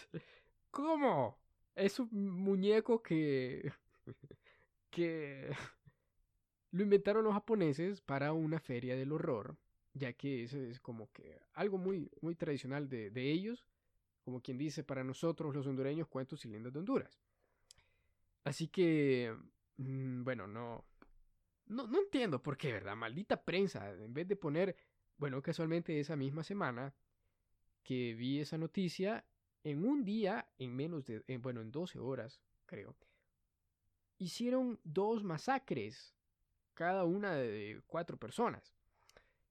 ¿Cómo? 0.70 1.45
Es 1.76 2.00
un 2.00 2.10
muñeco 2.12 3.02
que. 3.04 3.72
que. 4.90 5.52
lo 6.72 6.84
inventaron 6.84 7.24
los 7.24 7.34
japoneses 7.34 8.02
para 8.02 8.34
una 8.34 8.60
feria 8.60 8.96
del 8.96 9.12
horror. 9.12 9.58
Ya 9.94 10.14
que 10.14 10.44
eso 10.44 10.58
es 10.58 10.80
como 10.80 11.10
que 11.12 11.40
algo 11.54 11.78
muy, 11.78 12.10
muy 12.22 12.36
tradicional 12.36 12.90
de, 12.90 13.32
ellos. 13.32 13.66
Como 14.24 14.42
quien 14.42 14.58
dice, 14.58 14.84
para 14.84 15.04
nosotros 15.04 15.54
los 15.54 15.68
hondureños, 15.68 16.08
cuentos 16.08 16.44
y 16.46 16.48
leyendas 16.48 16.74
de 16.74 16.80
Honduras. 16.80 17.20
Así 18.44 18.68
que. 18.68 19.36
Mm, 19.78 20.24
bueno, 20.24 20.48
no, 20.48 20.86
no. 21.66 21.88
No 21.88 22.00
entiendo 22.00 22.42
por 22.42 22.58
qué, 22.58 22.72
¿verdad? 22.72 22.96
Maldita 22.96 23.44
prensa. 23.44 23.92
En 23.92 24.14
vez 24.14 24.28
de 24.28 24.36
poner. 24.36 24.76
Bueno, 25.18 25.42
casualmente 25.42 26.00
esa 26.00 26.16
misma 26.16 26.44
semana 26.44 26.94
que 27.86 28.16
vi 28.16 28.42
esa 28.42 28.58
noticia, 28.58 29.24
en 29.66 29.84
un 29.84 30.06
día, 30.06 30.48
en 30.60 30.76
menos 30.76 31.06
de, 31.06 31.24
bueno, 31.40 31.60
en 31.60 31.72
12 31.72 31.98
horas, 31.98 32.40
creo, 32.68 32.96
hicieron 34.20 34.80
dos 34.84 35.24
masacres, 35.24 36.16
cada 36.76 37.04
una 37.04 37.34
de 37.34 37.82
cuatro 37.88 38.16
personas. 38.16 38.76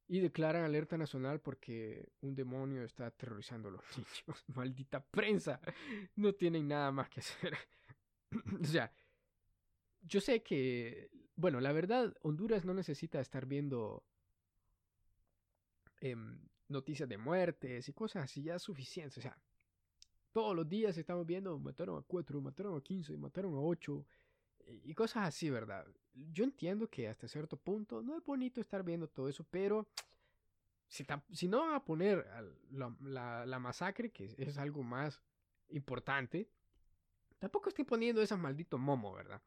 Y 0.07 0.21
declaran 0.21 0.63
alerta 0.63 0.97
nacional 0.97 1.41
porque 1.41 2.13
un 2.21 2.37
demonio 2.37 2.85
está 2.85 3.07
aterrorizando 3.07 3.69
a 3.69 3.73
los 3.73 3.83
niños. 3.97 4.45
Maldita 4.55 5.05
prensa. 5.05 5.61
No 6.15 6.33
tienen 6.33 6.69
nada 6.69 6.93
más 6.93 7.09
que 7.09 7.19
hacer. 7.21 7.57
o 8.63 8.65
sea, 8.65 8.93
yo 10.01 10.21
sé 10.21 10.45
que, 10.45 11.11
bueno, 11.35 11.59
la 11.61 11.73
verdad, 11.73 12.15
Honduras 12.21 12.65
no 12.65 12.73
necesita 12.73 13.21
estar 13.21 13.47
viendo 13.47 14.05
em, 16.01 16.39
noticias 16.69 17.09
de 17.09 17.19
muertes 17.19 17.89
y 17.89 17.93
cosas 17.93 18.25
así, 18.25 18.45
ya 18.45 18.55
es 18.57 18.63
suficiente. 18.63 19.19
O 19.19 19.23
sea, 19.23 19.37
todos 20.35 20.57
los 20.57 20.69
días 20.69 20.99
estamos 20.99 21.25
viendo, 21.25 21.57
mataron 21.61 21.97
a 21.97 22.03
4, 22.03 22.41
mataron 22.41 22.77
a 22.77 22.81
15, 22.83 23.17
mataron 23.17 23.55
a 23.55 23.61
8 23.61 24.05
y 24.83 24.93
cosas 24.93 25.29
así, 25.29 25.49
¿verdad? 25.49 25.87
Yo 26.13 26.43
entiendo 26.43 26.91
que 26.91 27.09
hasta 27.09 27.29
cierto 27.29 27.57
punto 27.57 28.03
no 28.03 28.19
es 28.19 28.25
bonito 28.25 28.61
estar 28.61 28.83
viendo 28.83 29.09
todo 29.09 29.29
eso, 29.29 29.47
pero 29.49 29.87
si, 30.89 31.47
no 31.47 31.61
van 31.61 31.75
a 31.75 31.85
poner 31.85 32.27
la, 32.73 33.59
masacre, 33.61 34.11
que 34.11 34.35
es 34.37 34.59
algo 34.59 34.83
más 34.83 35.23
importante, 35.69 36.51
tampoco 37.39 37.69
estoy 37.69 37.85
poniendo 37.85 38.21
esas 38.21 38.39
maldito 38.39 38.77
momo, 38.77 39.15
¿verdad? 39.15 39.41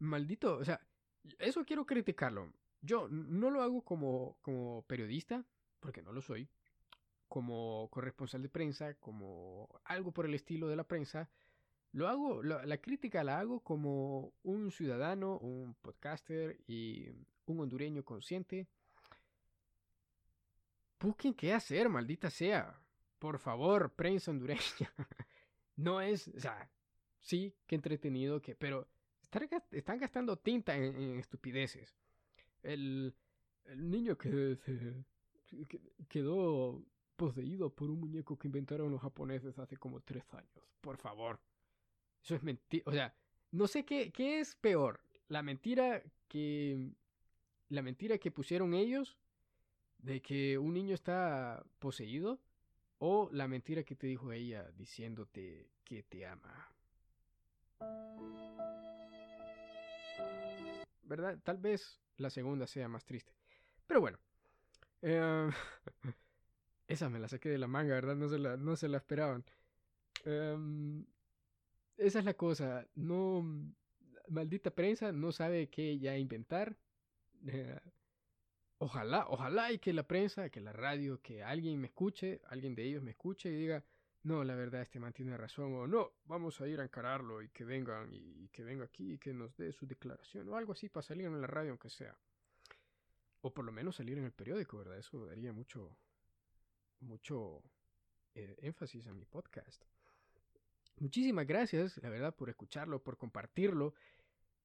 Maldito, 0.00 0.56
o 0.56 0.64
sea, 0.64 0.84
eso 1.38 1.64
quiero 1.64 1.86
criticarlo. 1.86 2.52
Yo 2.82 3.06
no 3.08 3.48
lo 3.48 3.62
hago 3.62 3.84
como, 3.84 4.38
como 4.42 4.82
periodista, 4.88 5.44
porque 5.78 6.02
no 6.02 6.12
lo 6.12 6.20
soy 6.20 6.48
como 7.30 7.88
corresponsal 7.92 8.42
de 8.42 8.48
prensa, 8.48 8.94
como 8.94 9.68
algo 9.84 10.10
por 10.10 10.26
el 10.26 10.34
estilo 10.34 10.66
de 10.66 10.74
la 10.74 10.82
prensa, 10.82 11.30
lo 11.92 12.08
hago, 12.08 12.42
la, 12.42 12.78
crítica 12.78 13.22
la 13.22 13.38
hago 13.38 13.60
como 13.60 14.32
un 14.42 14.72
ciudadano, 14.72 15.38
un 15.38 15.74
podcaster 15.74 16.58
y 16.66 17.08
un 17.46 17.60
hondureño 17.60 18.04
consciente. 18.04 18.66
Busquen 20.98 21.32
qué 21.32 21.52
hacer, 21.52 21.88
maldita 21.88 22.30
sea. 22.30 22.80
Por 23.20 23.38
favor, 23.38 23.92
prensa 23.92 24.32
hondureña. 24.32 24.60
no 25.76 26.00
es, 26.00 26.26
o 26.28 26.40
sea, 26.40 26.68
sí, 27.20 27.54
qué 27.68 27.76
entretenido, 27.76 28.42
que, 28.42 28.56
pero 28.56 28.88
están 29.70 29.98
gastando 29.98 30.36
tinta 30.36 30.76
en, 30.76 31.20
estupideces. 31.20 31.96
El, 32.64 33.14
el 33.66 33.88
niño 33.88 34.18
que 34.18 34.58
quedó 36.08 36.82
poseído 37.20 37.68
por 37.68 37.90
un 37.90 38.00
muñeco 38.00 38.38
que 38.38 38.48
inventaron 38.48 38.90
los 38.90 39.02
japoneses 39.02 39.58
hace 39.58 39.76
como 39.76 40.00
tres 40.00 40.24
años. 40.32 40.64
Por 40.80 40.96
favor. 40.96 41.38
Eso 42.24 42.34
es 42.34 42.42
mentira. 42.42 42.82
O 42.86 42.92
sea, 42.92 43.14
no 43.50 43.66
sé 43.66 43.84
qué, 43.84 44.10
qué 44.10 44.40
es 44.40 44.56
peor. 44.56 45.00
La 45.28 45.42
mentira 45.42 46.02
que. 46.28 46.94
La 47.68 47.82
mentira 47.82 48.16
que 48.16 48.30
pusieron 48.30 48.72
ellos 48.72 49.18
de 49.98 50.22
que 50.22 50.56
un 50.56 50.72
niño 50.72 50.94
está 50.94 51.62
poseído. 51.78 52.40
O 52.96 53.28
la 53.32 53.46
mentira 53.48 53.82
que 53.82 53.96
te 53.96 54.06
dijo 54.06 54.32
ella 54.32 54.70
diciéndote 54.72 55.68
que 55.84 56.02
te 56.02 56.26
ama. 56.26 56.72
¿Verdad? 61.02 61.38
Tal 61.42 61.58
vez 61.58 62.00
la 62.16 62.30
segunda 62.30 62.66
sea 62.66 62.88
más 62.88 63.04
triste. 63.04 63.34
Pero 63.86 64.00
bueno. 64.00 64.18
Eh, 65.02 65.50
Esa 66.90 67.08
me 67.08 67.20
la 67.20 67.28
saqué 67.28 67.48
de 67.48 67.58
la 67.58 67.68
manga, 67.68 67.94
¿verdad? 67.94 68.16
No 68.16 68.28
se 68.28 68.38
la, 68.38 68.56
no 68.56 68.74
se 68.74 68.88
la 68.88 68.96
esperaban. 68.96 69.44
Em, 70.24 71.06
esa 71.96 72.18
es 72.18 72.24
la 72.24 72.34
cosa. 72.34 72.84
No. 72.96 73.44
maldita 74.28 74.72
prensa 74.72 75.12
no 75.12 75.30
sabe 75.30 75.70
qué 75.70 75.98
ya 76.00 76.18
inventar. 76.18 76.76
Eh, 77.46 77.78
ojalá, 78.78 79.26
ojalá 79.28 79.72
y 79.72 79.78
que 79.78 79.92
la 79.92 80.02
prensa, 80.02 80.50
que 80.50 80.60
la 80.60 80.72
radio, 80.72 81.20
que 81.22 81.44
alguien 81.44 81.80
me 81.80 81.86
escuche, 81.86 82.40
alguien 82.48 82.74
de 82.74 82.82
ellos 82.84 83.04
me 83.04 83.12
escuche 83.12 83.50
y 83.50 83.54
diga, 83.54 83.84
no, 84.24 84.42
la 84.42 84.56
verdad 84.56 84.82
este 84.82 84.98
man 84.98 85.12
tiene 85.12 85.36
razón, 85.36 85.72
o 85.74 85.86
no, 85.86 86.12
vamos 86.24 86.60
a 86.60 86.66
ir 86.66 86.80
a 86.80 86.84
encararlo 86.84 87.40
y 87.40 87.50
que 87.50 87.64
vengan 87.64 88.12
y, 88.12 88.48
que 88.48 88.64
venga 88.64 88.84
aquí 88.84 89.12
y 89.14 89.18
que 89.18 89.32
nos 89.32 89.56
dé 89.56 89.72
su 89.72 89.86
declaración, 89.86 90.48
o 90.48 90.56
algo 90.56 90.72
así 90.72 90.88
para 90.88 91.06
salir 91.06 91.26
en 91.26 91.40
la 91.40 91.46
radio 91.46 91.70
aunque 91.70 91.88
sea. 91.88 92.16
O 93.42 93.54
por 93.54 93.64
lo 93.64 93.72
menos 93.72 93.96
salir 93.96 94.18
en 94.18 94.24
el 94.24 94.32
periódico, 94.32 94.78
¿verdad? 94.78 94.98
Eso 94.98 95.24
daría 95.24 95.52
mucho, 95.52 95.96
mucho 97.00 97.62
eh, 98.34 98.56
énfasis 98.62 99.06
a 99.06 99.12
mi 99.12 99.24
podcast. 99.24 99.82
Muchísimas 100.98 101.46
gracias, 101.46 101.98
la 101.98 102.10
verdad, 102.10 102.34
por 102.34 102.48
escucharlo, 102.48 103.02
por 103.02 103.16
compartirlo. 103.16 103.94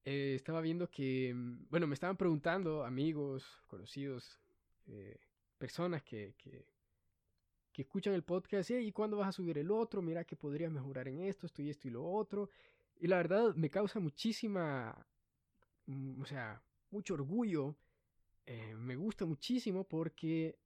Eh, 0.04 0.34
estaba 0.36 0.60
viendo 0.60 0.88
que, 0.90 1.32
mm, 1.34 1.66
bueno, 1.70 1.86
me 1.86 1.94
estaban 1.94 2.16
preguntando 2.16 2.84
amigos, 2.84 3.44
conocidos, 3.66 4.40
eh, 4.86 5.18
personas 5.58 6.02
que, 6.02 6.34
que, 6.36 6.66
que, 7.72 7.82
escuchan 7.82 8.14
el 8.14 8.22
podcast, 8.22 8.70
¿y 8.70 8.92
cuándo 8.92 9.16
vas 9.16 9.28
a 9.28 9.32
subir 9.32 9.58
el 9.58 9.70
otro? 9.70 10.02
Mira 10.02 10.24
que 10.24 10.36
podrías 10.36 10.70
mejorar 10.70 11.08
en 11.08 11.20
esto, 11.22 11.46
esto 11.46 11.62
y 11.62 11.70
esto 11.70 11.88
y 11.88 11.90
lo 11.90 12.04
otro. 12.04 12.50
Y 13.00 13.08
la 13.08 13.16
verdad 13.16 13.54
me 13.54 13.70
causa 13.70 13.98
muchísima, 13.98 15.06
mm, 15.86 16.20
o 16.22 16.26
sea, 16.26 16.62
mucho 16.90 17.14
orgullo. 17.14 17.76
me 18.76 18.94
gusta 18.94 19.24
muchísimo 19.26 19.82
porque 19.84 20.56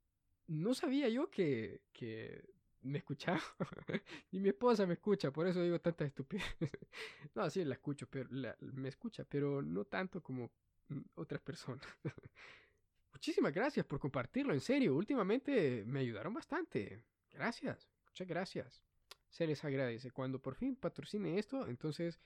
no 0.51 0.75
sabía 0.75 1.09
yo 1.09 1.31
que, 1.31 1.81
que 1.93 2.45
me 2.83 2.99
escuchaba. 2.99 3.41
y 4.33 4.41
mi 4.41 4.49
esposa 4.49 4.85
me 4.85 4.95
escucha, 4.95 5.31
por 5.31 5.47
eso 5.47 5.63
digo 5.63 5.81
tantas 5.81 6.09
estupideces. 6.09 6.71
no, 7.35 7.49
sí, 7.49 7.65
la 7.65 7.75
escucho, 7.75 8.09
pero 8.11 8.29
me 8.61 8.89
escucha, 8.89 9.25
pero 9.25 9.63
no 9.63 9.85
tanto 9.85 10.23
como 10.23 10.51
mm, 10.89 11.01
otras 11.15 11.41
personas. 11.41 11.87
Muchísimas 13.13 13.53
gracias 13.53 13.87
por 13.87 14.01
compartirlo, 14.01 14.53
en 14.53 14.61
serio. 14.61 14.97
Últimamente 14.97 15.85
me 15.87 16.01
ayudaron 16.01 16.35
bastante. 16.35 17.05
Gracias, 17.31 17.89
muchas 18.07 18.27
gracias. 18.27 18.83
Se 19.29 19.47
les 19.47 19.65
agradece. 19.65 20.11
Cuando 20.11 20.41
por 20.41 20.57
fin 20.57 20.75
patrocine 20.75 21.39
esto, 21.39 21.69
entonces 21.69 22.19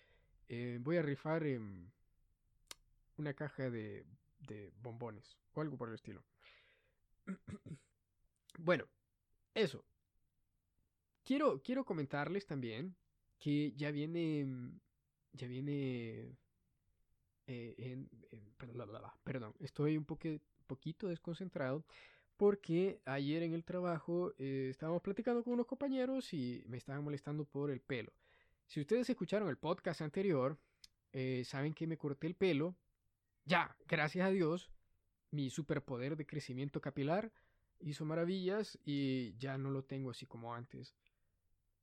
eh, 0.48 0.78
voy 0.80 0.96
a 0.96 1.02
rifar 1.02 1.46
em, 1.46 1.90
una 3.18 3.34
caja 3.34 3.68
de, 3.68 4.06
de 4.38 4.72
bombones 4.80 5.36
o 5.52 5.60
algo 5.60 5.76
por 5.76 5.90
el 5.90 5.96
estilo. 5.96 6.24
bueno, 8.58 8.86
eso 9.54 9.84
quiero, 11.24 11.60
quiero 11.62 11.84
comentarles 11.84 12.46
también 12.46 12.94
que 13.38 13.72
ya 13.76 13.90
viene, 13.90 14.44
mm, 14.44 14.80
ya 15.32 15.48
viene, 15.48 16.36
eh, 17.46 17.74
en, 17.78 18.08
perdón, 19.24 19.54
estoy 19.60 19.96
un 19.96 20.04
poquito 20.04 21.08
desconcentrado 21.08 21.84
porque 22.36 23.00
ayer 23.04 23.42
en 23.42 23.54
el 23.54 23.64
trabajo 23.64 24.32
eh, 24.38 24.68
estábamos 24.70 25.02
platicando 25.02 25.42
con 25.42 25.52
unos 25.52 25.66
compañeros 25.66 26.32
y 26.32 26.64
me 26.66 26.78
estaban 26.78 27.04
molestando 27.04 27.44
por 27.44 27.70
el 27.70 27.80
pelo. 27.80 28.12
Si 28.66 28.80
ustedes 28.80 29.08
escucharon 29.10 29.48
el 29.48 29.56
podcast 29.56 30.00
anterior, 30.00 30.58
eh, 31.12 31.42
saben 31.44 31.74
que 31.74 31.86
me 31.86 31.98
corté 31.98 32.26
el 32.26 32.34
pelo. 32.34 32.74
Ya, 33.44 33.76
gracias 33.86 34.26
a 34.26 34.30
Dios, 34.30 34.70
mi 35.30 35.50
superpoder 35.50 36.16
de 36.16 36.26
crecimiento 36.26 36.80
capilar 36.80 37.30
hizo 37.84 38.04
maravillas 38.04 38.78
y 38.84 39.36
ya 39.36 39.58
no 39.58 39.70
lo 39.70 39.84
tengo 39.84 40.10
así 40.10 40.26
como 40.26 40.54
antes. 40.54 40.94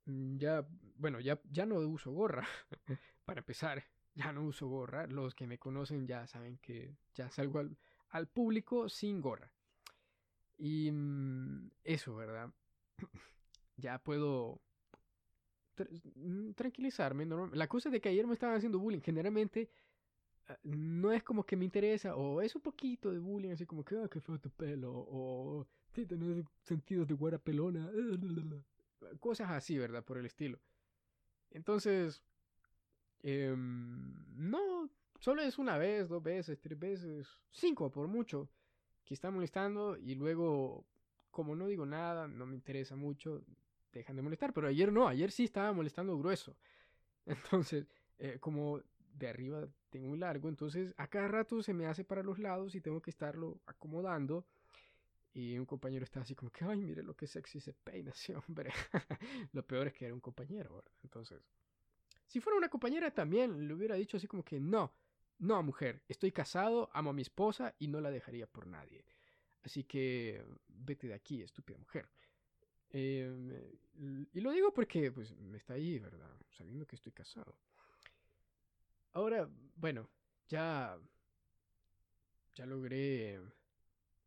Mm, 0.05 0.38
ya, 0.38 0.67
bueno, 0.98 1.20
ya, 1.20 1.39
ya 1.51 1.65
no 1.65 1.75
uso 1.75 2.12
gorra, 2.12 2.48
para 3.25 3.41
empezar, 3.41 3.84
ya 4.15 4.31
no 4.34 4.43
uso 4.43 4.67
gorra. 4.67 5.08
Los 5.08 5.36
que 5.36 5.48
me 5.48 5.60
conocen 5.60 6.08
ya 6.08 6.27
saben 6.27 6.58
que 6.58 6.96
ya 7.13 7.29
salgo 7.29 7.62
al, 8.10 8.27
público 8.27 8.89
sin 8.89 9.22
gorra. 9.22 9.51
Y 10.58 10.91
mm, 10.91 11.72
eso, 11.84 12.15
¿verdad? 12.15 12.51
ya 13.77 14.00
puedo 14.00 14.59
mm, 16.16 16.51
tranquilizarme. 16.53 17.25
La 17.53 17.68
cosa 17.68 17.90
de 17.90 18.01
que 18.01 18.09
ayer 18.09 18.25
me 18.25 18.33
estaban 18.33 18.57
haciendo 18.57 18.79
bullying, 18.79 19.01
generalmente 19.01 19.70
ah, 20.48 20.57
no 20.64 21.11
es 21.11 21.24
como 21.24 21.46
que 21.46 21.55
me 21.55 21.66
interesa, 21.66 22.16
o 22.16 22.42
es 22.42 22.55
un 22.55 22.61
poquito 22.61 23.11
de 23.11 23.20
bullying, 23.20 23.51
así 23.51 23.66
como 23.68 23.85
que, 23.85 23.98
ah, 23.98 24.07
qué 24.11 24.20
feo 24.20 24.40
tu 24.40 24.50
pelo, 24.50 24.92
o 24.94 25.68
sí, 25.94 26.06
tenés 26.06 26.46
sentidos 26.64 27.08
de 27.08 27.14
guara 27.14 27.38
pelona. 27.38 27.90
cosas 29.20 29.50
así, 29.51 29.77
¿verdad? 29.77 30.04
Por 30.04 30.18
el 30.18 30.25
estilo. 30.25 30.60
Entonces, 31.51 32.22
em, 33.24 34.14
no, 34.36 34.90
solo 35.20 35.42
es 35.42 35.58
una 35.58 35.77
vez, 35.77 36.08
dos 36.08 36.24
veces, 36.24 36.60
tres 36.60 36.77
veces, 36.80 37.40
cinco 37.51 37.92
por 37.92 38.08
mucho, 38.08 38.50
que 39.04 39.14
está 39.14 39.32
molestando 39.32 39.98
y 39.98 40.16
luego, 40.16 40.86
como 41.30 41.56
no 41.56 41.68
digo 41.68 41.86
nada, 41.86 42.27
no 42.27 42.46
me 42.46 42.56
interesa 42.56 42.96
mucho, 42.96 43.44
dejan 43.92 44.16
de 44.16 44.22
molestar. 44.22 44.54
Pero 44.54 44.68
ayer 44.68 44.92
no, 44.92 45.08
ayer 45.08 45.32
sí 45.32 45.44
estaba 45.44 45.74
molestando 45.74 46.18
grueso. 46.18 46.56
Entonces, 47.25 47.88
eh, 48.18 48.38
como 48.40 48.82
de 49.14 49.27
arriba 49.27 49.68
tengo 49.90 50.10
un 50.10 50.22
largo, 50.22 50.48
entonces 50.48 50.94
a 50.98 51.08
cada 51.08 51.27
rato 51.27 51.62
se 51.62 51.74
me 51.74 51.86
hace 51.86 52.06
para 52.06 52.24
los 52.24 52.40
lados 52.40 52.75
y 52.75 52.82
tengo 52.82 53.01
que 53.01 53.10
estarlo 53.10 53.60
acomodando 53.66 54.46
y 55.33 55.57
un 55.57 55.65
compañero 55.65 56.03
está 56.03 56.22
así 56.22 56.35
como 56.35 56.51
que, 56.51 56.65
ay, 56.65 56.77
mire 56.77 57.03
lo 57.03 57.15
que 57.15 57.27
sexy 57.27 57.59
se 57.61 57.74
peina 57.74 58.11
ese 58.11 58.35
hombre. 58.35 58.72
lo 59.53 59.65
peor 59.65 59.87
es 59.87 59.94
que 59.94 60.05
era 60.05 60.13
un 60.13 60.20
compañero, 60.20 60.75
¿verdad? 60.75 60.91
Entonces, 61.03 61.41
si 62.27 62.39
fuera 62.39 62.57
una 62.57 62.70
compañera 62.70 63.11
también 63.11 63.67
le 63.67 63.74
hubiera 63.74 63.96
dicho 63.96 64.17
así 64.17 64.27
como 64.27 64.44
que, 64.44 64.59
no, 64.59 64.94
no, 65.39 65.63
mujer, 65.63 66.03
estoy 66.07 66.31
casado, 66.31 66.89
amo 66.94 67.11
a 67.11 67.13
mi 67.13 67.22
esposa 67.22 67.75
y 67.79 67.87
no 67.87 68.01
la 68.01 68.11
dejaría 68.11 68.46
por 68.46 68.67
nadie. 68.67 69.05
Así 69.63 69.83
que 69.85 70.44
vete 70.67 71.07
de 71.07 71.13
aquí, 71.13 71.41
estúpida 71.41 71.77
mujer. 71.77 72.09
Em, 72.89 73.50
y 74.33 74.41
lo 74.41 74.51
digo 74.51 74.74
porque, 74.74 75.11
pues, 75.11 75.35
me 75.37 75.57
está 75.57 75.75
ahí, 75.75 75.98
¿verdad? 76.00 76.35
Sabiendo 76.50 76.85
que 76.85 76.96
estoy 76.96 77.13
casado. 77.13 77.55
Ahora, 79.13 79.50
bueno, 79.75 80.09
ya, 80.48 81.00
ya 82.53 82.65
logré 82.65 83.39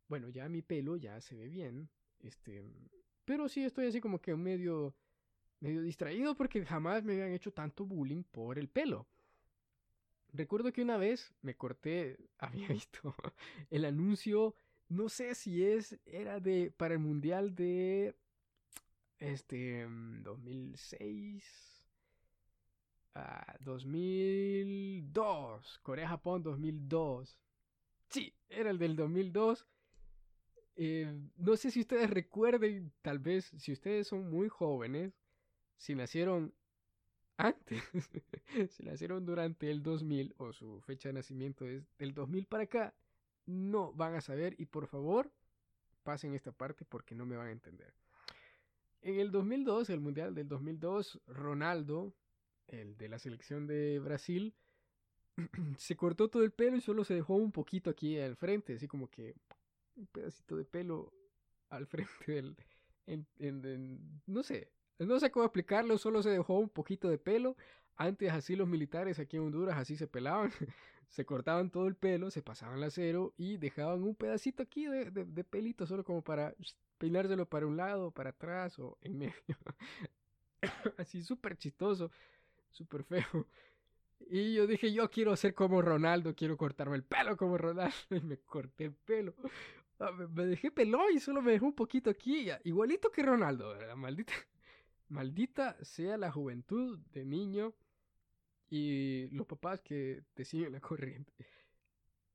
bueno, 0.07 0.29
ya 0.29 0.47
mi 0.49 0.61
pelo 0.61 0.97
ya 0.97 1.19
se 1.21 1.35
ve 1.35 1.47
bien, 1.47 1.89
este, 2.19 2.63
pero 3.25 3.49
sí 3.49 3.63
estoy 3.63 3.87
así 3.87 4.01
como 4.01 4.21
que 4.21 4.35
medio, 4.35 4.95
medio 5.59 5.81
distraído 5.81 6.35
porque 6.35 6.65
jamás 6.65 7.03
me 7.03 7.13
habían 7.13 7.31
hecho 7.31 7.51
tanto 7.51 7.85
bullying 7.85 8.23
por 8.23 8.59
el 8.59 8.69
pelo. 8.69 9.07
Recuerdo 10.33 10.73
que 10.73 10.81
una 10.81 10.97
vez 10.97 11.33
me 11.41 11.55
corté, 11.55 12.17
había 12.37 12.67
visto 12.67 13.15
el 13.69 13.85
anuncio, 13.85 14.55
no 14.89 15.09
sé 15.09 15.35
si 15.35 15.63
es, 15.63 15.99
era 16.05 16.39
de, 16.39 16.71
para 16.71 16.93
el 16.93 16.99
mundial 16.99 17.55
de, 17.55 18.15
este, 19.17 19.87
2006, 20.21 21.87
ah, 23.15 23.55
2002, 23.61 25.79
Corea-Japón 25.79 26.43
2002. 26.43 27.39
Sí, 28.09 28.35
era 28.49 28.69
el 28.69 28.77
del 28.77 28.95
2002 28.95 29.65
eh, 30.75 31.13
no 31.37 31.55
sé 31.55 31.71
si 31.71 31.81
ustedes 31.81 32.09
recuerden, 32.09 32.91
tal 33.01 33.19
vez, 33.19 33.51
si 33.57 33.71
ustedes 33.71 34.07
son 34.07 34.29
muy 34.29 34.49
jóvenes, 34.49 35.13
si 35.77 35.95
nacieron 35.95 36.53
antes, 37.37 37.81
si 38.71 38.83
nacieron 38.83 39.25
durante 39.25 39.71
el 39.71 39.83
2000 39.83 40.35
o 40.37 40.53
su 40.53 40.81
fecha 40.81 41.09
de 41.09 41.13
nacimiento 41.13 41.65
es 41.65 41.83
del 41.97 42.13
2000 42.13 42.45
para 42.45 42.63
acá, 42.63 42.93
no 43.45 43.93
van 43.93 44.15
a 44.15 44.21
saber 44.21 44.55
y 44.57 44.65
por 44.65 44.87
favor 44.87 45.31
pasen 46.03 46.33
esta 46.33 46.51
parte 46.51 46.85
porque 46.85 47.15
no 47.15 47.25
me 47.25 47.37
van 47.37 47.47
a 47.47 47.51
entender. 47.51 47.93
En 49.01 49.19
el 49.19 49.31
2002, 49.31 49.89
el 49.89 49.99
Mundial 49.99 50.33
del 50.33 50.47
2002, 50.47 51.21
Ronaldo, 51.27 52.13
el 52.67 52.97
de 52.97 53.07
la 53.07 53.19
selección 53.19 53.67
de 53.67 53.99
Brasil, 53.99 54.55
se 55.77 55.95
cortó 55.95 56.29
todo 56.29 56.43
el 56.43 56.51
pelo 56.51 56.77
y 56.77 56.81
solo 56.81 57.03
se 57.03 57.13
dejó 57.13 57.35
un 57.35 57.51
poquito 57.51 57.89
aquí 57.89 58.19
al 58.19 58.35
frente, 58.35 58.75
así 58.75 58.87
como 58.87 59.09
que 59.09 59.35
un 59.95 60.07
pedacito 60.07 60.55
de 60.55 60.65
pelo 60.65 61.13
al 61.69 61.85
frente 61.87 62.55
del... 63.05 63.99
no 64.25 64.43
sé, 64.43 64.71
no 64.99 65.19
sé 65.19 65.31
cómo 65.31 65.45
explicarlo, 65.45 65.97
solo 65.97 66.23
se 66.23 66.29
dejó 66.29 66.59
un 66.59 66.69
poquito 66.69 67.09
de 67.09 67.17
pelo. 67.17 67.55
Antes 67.97 68.31
así 68.31 68.55
los 68.55 68.67
militares 68.67 69.19
aquí 69.19 69.37
en 69.37 69.43
Honduras 69.43 69.77
así 69.77 69.95
se 69.95 70.07
pelaban, 70.07 70.51
se 71.07 71.25
cortaban 71.25 71.69
todo 71.69 71.87
el 71.87 71.95
pelo, 71.95 72.29
se 72.29 72.41
pasaban 72.41 72.79
la 72.79 72.87
acero 72.87 73.33
y 73.37 73.57
dejaban 73.57 74.03
un 74.03 74.15
pedacito 74.15 74.63
aquí 74.63 74.85
de, 74.85 75.11
de, 75.11 75.43
pelito 75.43 75.85
solo 75.85 76.03
como 76.03 76.21
para 76.21 76.53
peinárselo 76.97 77.47
para 77.47 77.67
un 77.67 77.77
lado, 77.77 78.11
para 78.11 78.31
atrás 78.31 78.77
o 78.79 78.97
en 79.01 79.17
medio. 79.17 79.33
así 80.97 81.23
súper 81.23 81.57
chistoso, 81.57 82.11
súper 82.71 83.03
feo. 83.03 83.47
Y 84.27 84.53
yo 84.53 84.65
dije, 84.65 84.91
yo 84.91 85.09
quiero 85.09 85.35
ser 85.35 85.53
como 85.53 85.81
Ronaldo, 85.81 86.35
quiero 86.35 86.57
cortarme 86.57 86.95
el 86.95 87.03
pelo 87.03 87.37
como 87.37 87.57
Ronaldo. 87.57 87.95
Y 88.09 88.21
me 88.21 88.37
corté 88.37 88.85
el 88.85 88.93
pelo. 88.93 89.33
Ah, 89.99 90.11
me 90.11 90.45
dejé 90.45 90.71
pelón 90.71 91.05
y 91.13 91.19
solo 91.19 91.41
me 91.41 91.53
dejó 91.53 91.65
un 91.67 91.75
poquito 91.75 92.09
aquí, 92.09 92.47
igualito 92.65 93.11
que 93.11 93.23
Ronaldo, 93.23 93.69
¿verdad? 93.69 93.95
Maldita, 93.95 94.33
maldita 95.09 95.77
sea 95.83 96.17
la 96.17 96.31
juventud 96.31 96.99
de 97.13 97.25
niño 97.25 97.73
y 98.69 99.27
los 99.31 99.47
papás 99.47 99.81
que 99.81 100.23
te 100.33 100.43
siguen 100.45 100.73
la 100.73 100.81
corriente. 100.81 101.33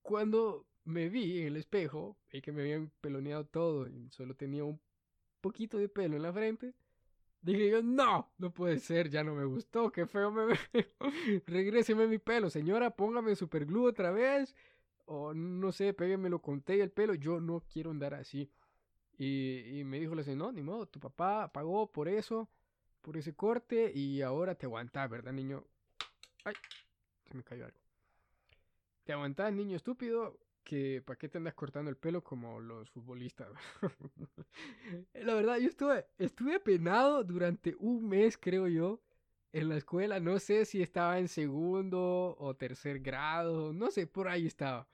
Cuando 0.03 0.67
me 0.85 1.09
vi 1.09 1.41
en 1.41 1.49
el 1.49 1.57
espejo 1.57 2.17
y 2.33 2.41
que 2.41 2.53
me 2.53 2.63
habían 2.63 2.91
peloneado 3.01 3.47
todo 3.47 3.89
y 3.89 4.09
solo 4.11 4.35
tenía 4.35 4.65
un 4.65 4.81
poquito 5.41 5.79
de 5.79 5.89
pelo 5.89 6.17
en 6.17 6.23
la 6.23 6.33
frente, 6.33 6.75
dije 7.43 7.71
yo, 7.71 7.83
no, 7.83 8.33
no 8.39 8.53
puede 8.53 8.79
ser, 8.79 9.11
ya 9.11 9.25
no 9.25 9.35
me 9.35 9.45
gustó, 9.45 9.93
qué 9.93 10.07
feo 10.07 10.31
me 10.31 10.47
veo. 10.73 10.87
Regréseme 11.47 12.07
mi 12.07 12.19
pelo, 12.19 12.51
señora, 12.51 12.91
póngame 12.97 13.37
superglue 13.37 13.89
otra 13.91 14.11
vez. 14.11 14.55
O 15.13 15.35
no 15.35 15.73
sé, 15.73 15.93
péguemelo 15.93 16.41
con 16.41 16.63
té 16.63 16.81
el 16.81 16.93
pelo, 16.93 17.15
yo 17.15 17.41
no 17.41 17.65
quiero 17.73 17.91
andar 17.91 18.15
así. 18.15 18.49
Y, 19.19 19.81
y 19.81 19.85
me 19.85 19.99
dijo 19.99 20.15
la 20.15 20.23
señora, 20.23 20.47
no, 20.47 20.53
ni 20.53 20.63
modo, 20.63 20.87
tu 20.87 21.01
papá 21.01 21.51
pagó 21.53 21.91
por 21.91 22.09
eso, 22.09 22.49
por 23.03 23.17
ese 23.17 23.35
corte 23.35 23.91
y 23.93 24.23
ahora 24.23 24.55
te 24.55 24.67
aguantas, 24.67 25.11
¿verdad, 25.11 25.33
niño? 25.33 25.65
Ay, 26.45 26.55
se 27.25 27.37
me 27.37 27.43
cayó 27.43 27.65
algo. 27.65 27.79
Te 29.03 29.13
aguantas, 29.13 29.53
niño 29.53 29.77
estúpido, 29.77 30.39
que 30.63 31.03
para 31.05 31.19
qué 31.19 31.29
te 31.29 31.39
andas 31.39 31.55
cortando 31.55 31.91
el 31.91 31.97
pelo 31.97 32.23
como 32.23 32.61
los 32.61 32.89
futbolistas. 32.91 33.49
la 35.15 35.35
verdad, 35.35 35.57
yo 35.59 35.67
estuve, 35.67 36.07
estuve 36.19 36.55
apenado 36.55 37.25
durante 37.25 37.75
un 37.81 38.09
mes, 38.09 38.39
creo 38.39 38.69
yo, 38.69 39.01
en 39.53 39.69
la 39.71 39.77
escuela. 39.77 40.21
No 40.21 40.39
sé 40.39 40.65
si 40.67 40.81
estaba 40.83 41.19
en 41.19 41.27
segundo 41.27 42.37
o 42.39 42.55
tercer 42.55 43.01
grado, 43.01 43.73
no 43.73 43.91
sé, 43.91 44.07
por 44.07 44.29
ahí 44.29 44.47
estaba. 44.47 44.87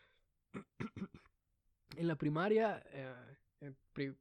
en 1.97 2.09
la 2.09 2.17
primaria, 2.17 2.83
eh, 2.93 4.15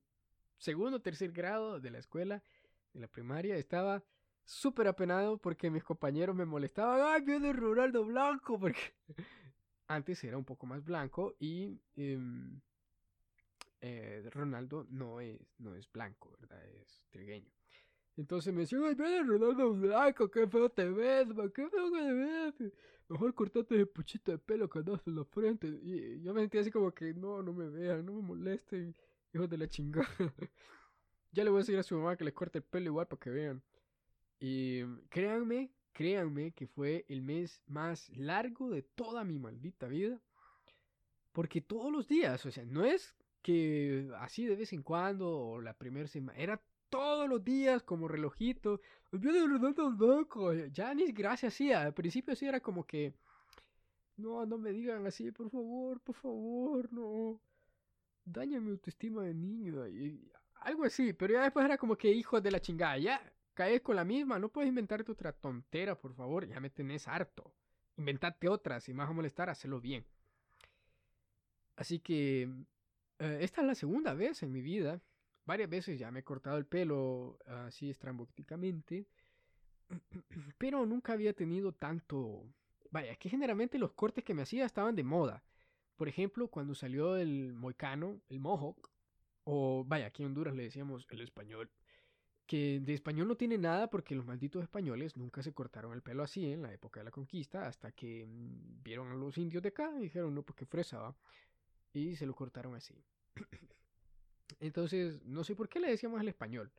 segundo 0.57 0.97
o 0.97 1.01
tercer 1.01 1.31
grado 1.31 1.79
de 1.79 1.91
la 1.91 1.99
escuela, 1.99 2.43
en 2.93 3.01
la 3.01 3.07
primaria, 3.07 3.55
estaba 3.57 4.03
súper 4.45 4.87
apenado 4.87 5.37
porque 5.37 5.69
mis 5.69 5.83
compañeros 5.83 6.35
me 6.35 6.45
molestaban. 6.45 7.01
¡Ay, 7.01 7.21
viene 7.21 7.51
Ronaldo 7.53 8.05
Blanco! 8.05 8.59
Porque 8.59 8.93
antes 9.87 10.23
era 10.23 10.37
un 10.37 10.45
poco 10.45 10.65
más 10.65 10.83
blanco 10.83 11.35
y 11.39 11.79
em, 11.95 12.59
eh, 13.81 14.27
Ronaldo 14.31 14.85
no 14.89 15.19
es, 15.19 15.39
no 15.59 15.75
es 15.75 15.91
blanco, 15.91 16.35
¿verdad? 16.39 16.65
Es 16.65 17.05
trigueño. 17.11 17.51
Entonces 18.17 18.53
me 18.53 18.61
decían, 18.61 18.83
¡ay, 18.85 18.95
viene 18.95 19.23
Ronaldo 19.23 19.73
Blanco! 19.73 20.31
¡Qué 20.31 20.47
feo 20.47 20.69
te 20.69 20.89
ves, 20.89 21.27
¡Qué 21.53 21.69
feo 21.69 21.91
te 21.91 22.13
ves! 22.13 22.73
Mejor 23.09 23.33
cortate 23.35 23.75
ese 23.75 23.85
puchito 23.85 24.31
de 24.31 24.37
pelo 24.37 24.69
que 24.69 24.79
andas 24.79 25.01
en 25.05 25.15
la 25.15 25.25
frente. 25.25 25.67
Y 25.67 26.21
yo 26.21 26.33
me 26.33 26.41
sentía 26.41 26.61
así 26.61 26.71
como 26.71 26.91
que, 26.93 27.13
no, 27.13 27.41
no 27.43 27.53
me 27.53 27.67
vean, 27.69 28.05
no 28.05 28.13
me 28.13 28.21
molesten, 28.21 28.95
hijos 29.33 29.49
de 29.49 29.57
la 29.57 29.67
chingada. 29.67 30.07
ya 31.31 31.43
le 31.43 31.49
voy 31.49 31.57
a 31.57 31.61
decir 31.61 31.77
a 31.77 31.83
su 31.83 31.95
mamá 31.97 32.15
que 32.15 32.23
les 32.23 32.33
corte 32.33 32.59
el 32.59 32.63
pelo 32.63 32.85
igual 32.87 33.07
para 33.07 33.19
que 33.19 33.29
vean. 33.29 33.61
Y 34.39 34.83
créanme, 35.09 35.71
créanme 35.91 36.53
que 36.53 36.67
fue 36.67 37.05
el 37.09 37.21
mes 37.21 37.61
más 37.67 38.09
largo 38.17 38.69
de 38.69 38.81
toda 38.81 39.23
mi 39.23 39.37
maldita 39.37 39.87
vida. 39.87 40.21
Porque 41.33 41.59
todos 41.59 41.91
los 41.91 42.07
días, 42.07 42.45
o 42.45 42.51
sea, 42.51 42.65
no 42.65 42.85
es 42.85 43.13
que 43.41 44.09
así 44.19 44.45
de 44.45 44.55
vez 44.55 44.71
en 44.71 44.81
cuando 44.81 45.29
o 45.29 45.61
la 45.61 45.77
primera 45.77 46.07
semana, 46.07 46.39
era 46.39 46.63
todos 46.89 47.27
los 47.29 47.43
días 47.43 47.83
como 47.83 48.07
relojito. 48.07 48.79
Ya 50.71 50.93
ni 50.93 51.11
gracias 51.11 51.53
sí, 51.53 51.71
al 51.71 51.93
principio 51.93 52.35
sí 52.35 52.45
era 52.47 52.59
como 52.59 52.85
que 52.85 53.13
no, 54.17 54.45
no 54.45 54.57
me 54.57 54.71
digan 54.71 55.05
así, 55.05 55.31
por 55.31 55.49
favor, 55.49 55.99
por 56.01 56.15
favor, 56.15 56.91
no. 56.93 57.41
Daña 58.23 58.59
mi 58.59 58.71
autoestima 58.71 59.23
de 59.23 59.33
niño. 59.33 59.83
Algo 60.61 60.85
así, 60.85 61.13
pero 61.13 61.33
ya 61.33 61.43
después 61.43 61.65
era 61.65 61.77
como 61.77 61.97
que 61.97 62.11
hijo 62.11 62.41
de 62.41 62.51
la 62.51 62.61
chingada, 62.61 62.97
ya 62.97 63.21
caes 63.53 63.81
con 63.81 63.95
la 63.95 64.03
misma, 64.05 64.39
no 64.39 64.49
puedes 64.49 64.69
inventarte 64.69 65.11
otra 65.11 65.31
tontera, 65.33 65.99
por 65.99 66.13
favor, 66.13 66.47
ya 66.47 66.59
me 66.59 66.69
tenés 66.69 67.07
harto. 67.07 67.53
Inventate 67.97 68.49
otra, 68.49 68.79
si 68.79 68.93
me 68.93 68.99
vas 68.99 69.09
a 69.09 69.13
molestar, 69.13 69.49
hazlo 69.49 69.79
bien. 69.79 70.05
Así 71.75 71.99
que 71.99 72.43
eh, 73.19 73.37
esta 73.41 73.61
es 73.61 73.67
la 73.67 73.75
segunda 73.75 74.13
vez 74.13 74.43
en 74.43 74.51
mi 74.51 74.61
vida. 74.61 75.01
Varias 75.45 75.69
veces 75.69 75.99
ya 75.99 76.11
me 76.11 76.21
he 76.21 76.23
cortado 76.23 76.57
el 76.57 76.65
pelo 76.65 77.37
así 77.45 77.89
estrambóticamente. 77.89 79.07
Pero 80.57 80.85
nunca 80.85 81.13
había 81.13 81.33
tenido 81.33 81.71
tanto... 81.71 82.43
Vaya, 82.91 83.15
que 83.17 83.29
generalmente 83.29 83.77
los 83.77 83.93
cortes 83.93 84.23
que 84.23 84.33
me 84.33 84.43
hacía 84.43 84.65
estaban 84.65 84.95
de 84.95 85.03
moda. 85.03 85.43
Por 85.97 86.07
ejemplo, 86.07 86.47
cuando 86.47 86.75
salió 86.75 87.15
el 87.15 87.53
moicano, 87.53 88.21
el 88.29 88.39
mohawk, 88.39 88.89
o 89.43 89.83
vaya, 89.85 90.07
aquí 90.07 90.23
en 90.23 90.27
Honduras 90.27 90.55
le 90.55 90.63
decíamos 90.63 91.05
el 91.09 91.21
español, 91.21 91.69
que 92.45 92.79
de 92.79 92.93
español 92.93 93.27
no 93.27 93.35
tiene 93.35 93.57
nada 93.57 93.89
porque 93.89 94.15
los 94.15 94.25
malditos 94.25 94.63
españoles 94.63 95.17
nunca 95.17 95.41
se 95.41 95.53
cortaron 95.53 95.93
el 95.93 96.01
pelo 96.01 96.23
así 96.23 96.51
en 96.51 96.61
la 96.61 96.73
época 96.73 96.99
de 96.99 97.05
la 97.05 97.11
conquista 97.11 97.67
hasta 97.67 97.91
que 97.91 98.25
mm, 98.25 98.83
vieron 98.83 99.09
a 99.11 99.15
los 99.15 99.37
indios 99.37 99.63
de 99.63 99.69
acá 99.69 99.91
y 99.97 100.03
dijeron 100.03 100.35
no 100.35 100.43
porque 100.43 100.65
fresaba 100.65 101.15
y 101.93 102.15
se 102.15 102.25
lo 102.25 102.35
cortaron 102.35 102.75
así. 102.75 102.95
Entonces, 104.59 105.23
no 105.23 105.43
sé 105.43 105.55
por 105.55 105.69
qué 105.69 105.79
le 105.79 105.89
decíamos 105.89 106.21
el 106.21 106.27
español. 106.27 106.71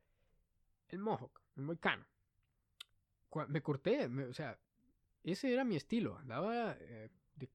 El 0.88 0.98
mohawk, 0.98 1.40
el 1.56 1.62
moicano. 1.62 2.06
Me 3.48 3.62
corté, 3.62 4.06
o 4.06 4.32
sea, 4.32 4.58
ese 5.22 5.52
era 5.52 5.64
mi 5.64 5.76
estilo. 5.76 6.16
Andaba 6.16 6.76
eh, 6.80 7.10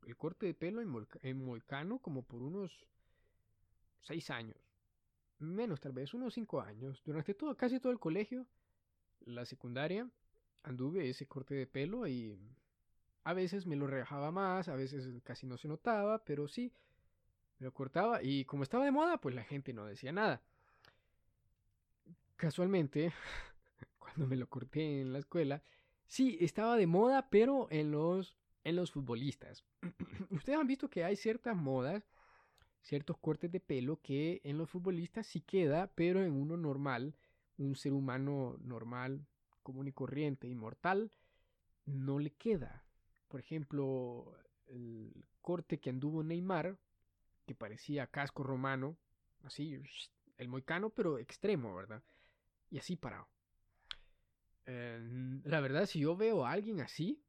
el 0.05 0.17
corte 0.17 0.45
de 0.45 0.53
pelo 0.53 0.81
en, 0.81 1.07
en 1.23 1.97
como 1.97 2.23
por 2.23 2.43
unos 2.43 2.85
seis 4.01 4.29
años 4.29 4.57
menos 5.41 5.81
tal 5.81 5.91
vez, 5.91 6.13
unos 6.13 6.33
5 6.33 6.61
años, 6.61 7.01
durante 7.03 7.33
todo, 7.33 7.55
casi 7.57 7.79
todo 7.79 7.91
el 7.91 7.99
colegio, 7.99 8.45
la 9.21 9.45
secundaria, 9.45 10.09
anduve 10.63 11.09
ese 11.09 11.27
corte 11.27 11.55
de 11.55 11.67
pelo 11.67 12.07
y 12.07 12.37
a 13.23 13.33
veces 13.33 13.65
me 13.65 13.75
lo 13.75 13.87
relajaba 13.87 14.31
más, 14.31 14.67
a 14.67 14.75
veces 14.75 15.07
casi 15.23 15.47
no 15.47 15.57
se 15.57 15.67
notaba, 15.67 16.23
pero 16.23 16.47
sí, 16.47 16.71
lo 17.63 17.73
cortaba 17.73 18.21
y 18.23 18.45
como 18.45 18.63
estaba 18.63 18.85
de 18.85 18.91
moda, 18.91 19.19
pues 19.19 19.35
la 19.35 19.43
gente 19.43 19.73
no 19.73 19.85
decía 19.85 20.11
nada. 20.11 20.41
Casualmente, 22.35 23.13
cuando 23.99 24.27
me 24.27 24.35
lo 24.35 24.47
corté 24.47 25.01
en 25.01 25.13
la 25.13 25.19
escuela, 25.19 25.63
sí, 26.07 26.37
estaba 26.41 26.75
de 26.75 26.87
moda, 26.87 27.29
pero 27.29 27.67
en 27.71 27.91
los, 27.91 28.35
en 28.63 28.75
los 28.75 28.91
futbolistas. 28.91 29.63
Ustedes 30.29 30.59
han 30.59 30.67
visto 30.67 30.89
que 30.89 31.03
hay 31.03 31.15
ciertas 31.15 31.55
modas 31.55 32.03
ciertos 32.81 33.17
cortes 33.17 33.51
de 33.51 33.59
pelo 33.59 34.01
que 34.01 34.41
en 34.43 34.57
los 34.57 34.69
futbolistas 34.69 35.27
sí 35.27 35.41
queda, 35.41 35.91
pero 35.95 36.23
en 36.23 36.33
uno 36.33 36.57
normal, 36.57 37.15
un 37.57 37.75
ser 37.75 37.93
humano 37.93 38.57
normal, 38.61 39.25
común 39.63 39.87
y 39.87 39.91
corriente, 39.91 40.47
inmortal, 40.47 41.11
no 41.85 42.19
le 42.19 42.31
queda. 42.31 42.83
Por 43.27 43.39
ejemplo, 43.39 44.35
el 44.67 45.25
corte 45.41 45.79
que 45.79 45.89
anduvo 45.89 46.23
Neymar, 46.23 46.77
parecía 47.53 48.07
casco 48.07 48.43
romano, 48.43 48.97
así, 49.43 49.81
el 50.37 50.47
moicano, 50.47 50.89
pero 50.89 51.17
extremo, 51.17 51.75
¿verdad? 51.75 52.03
Y 52.69 52.77
así 52.77 52.95
parado. 52.95 53.27
Eh, 54.65 55.41
la 55.43 55.59
verdad, 55.59 55.85
si 55.85 55.99
yo 55.99 56.15
veo 56.15 56.45
a 56.45 56.51
alguien 56.51 56.81
así, 56.81 57.23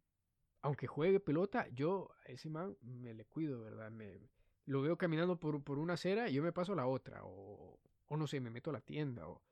aunque 0.62 0.86
juegue 0.86 1.20
pelota, 1.20 1.68
yo 1.68 2.10
a 2.26 2.32
ese 2.32 2.48
man 2.48 2.76
me 2.80 3.14
le 3.14 3.24
cuido, 3.24 3.62
¿verdad? 3.62 3.90
Me, 3.90 4.20
lo 4.66 4.82
veo 4.82 4.96
caminando 4.96 5.38
por, 5.38 5.62
por 5.62 5.78
una 5.78 5.94
acera 5.94 6.28
y 6.28 6.34
yo 6.34 6.42
me 6.42 6.52
paso 6.52 6.72
a 6.72 6.76
la 6.76 6.86
otra, 6.86 7.24
o, 7.24 7.78
o 8.06 8.16
no 8.16 8.26
sé, 8.26 8.40
me 8.40 8.50
meto 8.50 8.70
a 8.70 8.74
la 8.74 8.80
tienda, 8.80 9.28
o... 9.28 9.42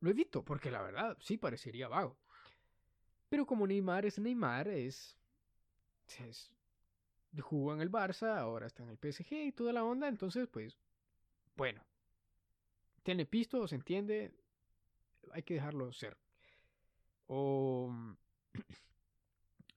Lo 0.00 0.10
evito, 0.10 0.44
porque 0.44 0.70
la 0.70 0.82
verdad 0.82 1.16
sí 1.20 1.38
parecería 1.38 1.88
vago. 1.88 2.18
Pero 3.30 3.46
como 3.46 3.66
Neymar 3.66 4.04
es 4.04 4.18
Neymar, 4.18 4.68
es... 4.68 5.16
es 6.18 6.53
jugó 7.40 7.74
en 7.74 7.80
el 7.80 7.90
Barça, 7.90 8.36
ahora 8.38 8.66
está 8.66 8.82
en 8.82 8.90
el 8.90 8.98
PSG 8.98 9.32
y 9.32 9.52
toda 9.52 9.72
la 9.72 9.84
onda, 9.84 10.08
entonces 10.08 10.48
pues... 10.48 10.76
Bueno. 11.56 11.84
Tiene 13.02 13.26
pisto, 13.26 13.68
se 13.68 13.74
entiende, 13.74 14.32
hay 15.32 15.42
que 15.42 15.54
dejarlo 15.54 15.92
ser. 15.92 16.16
O... 17.26 17.92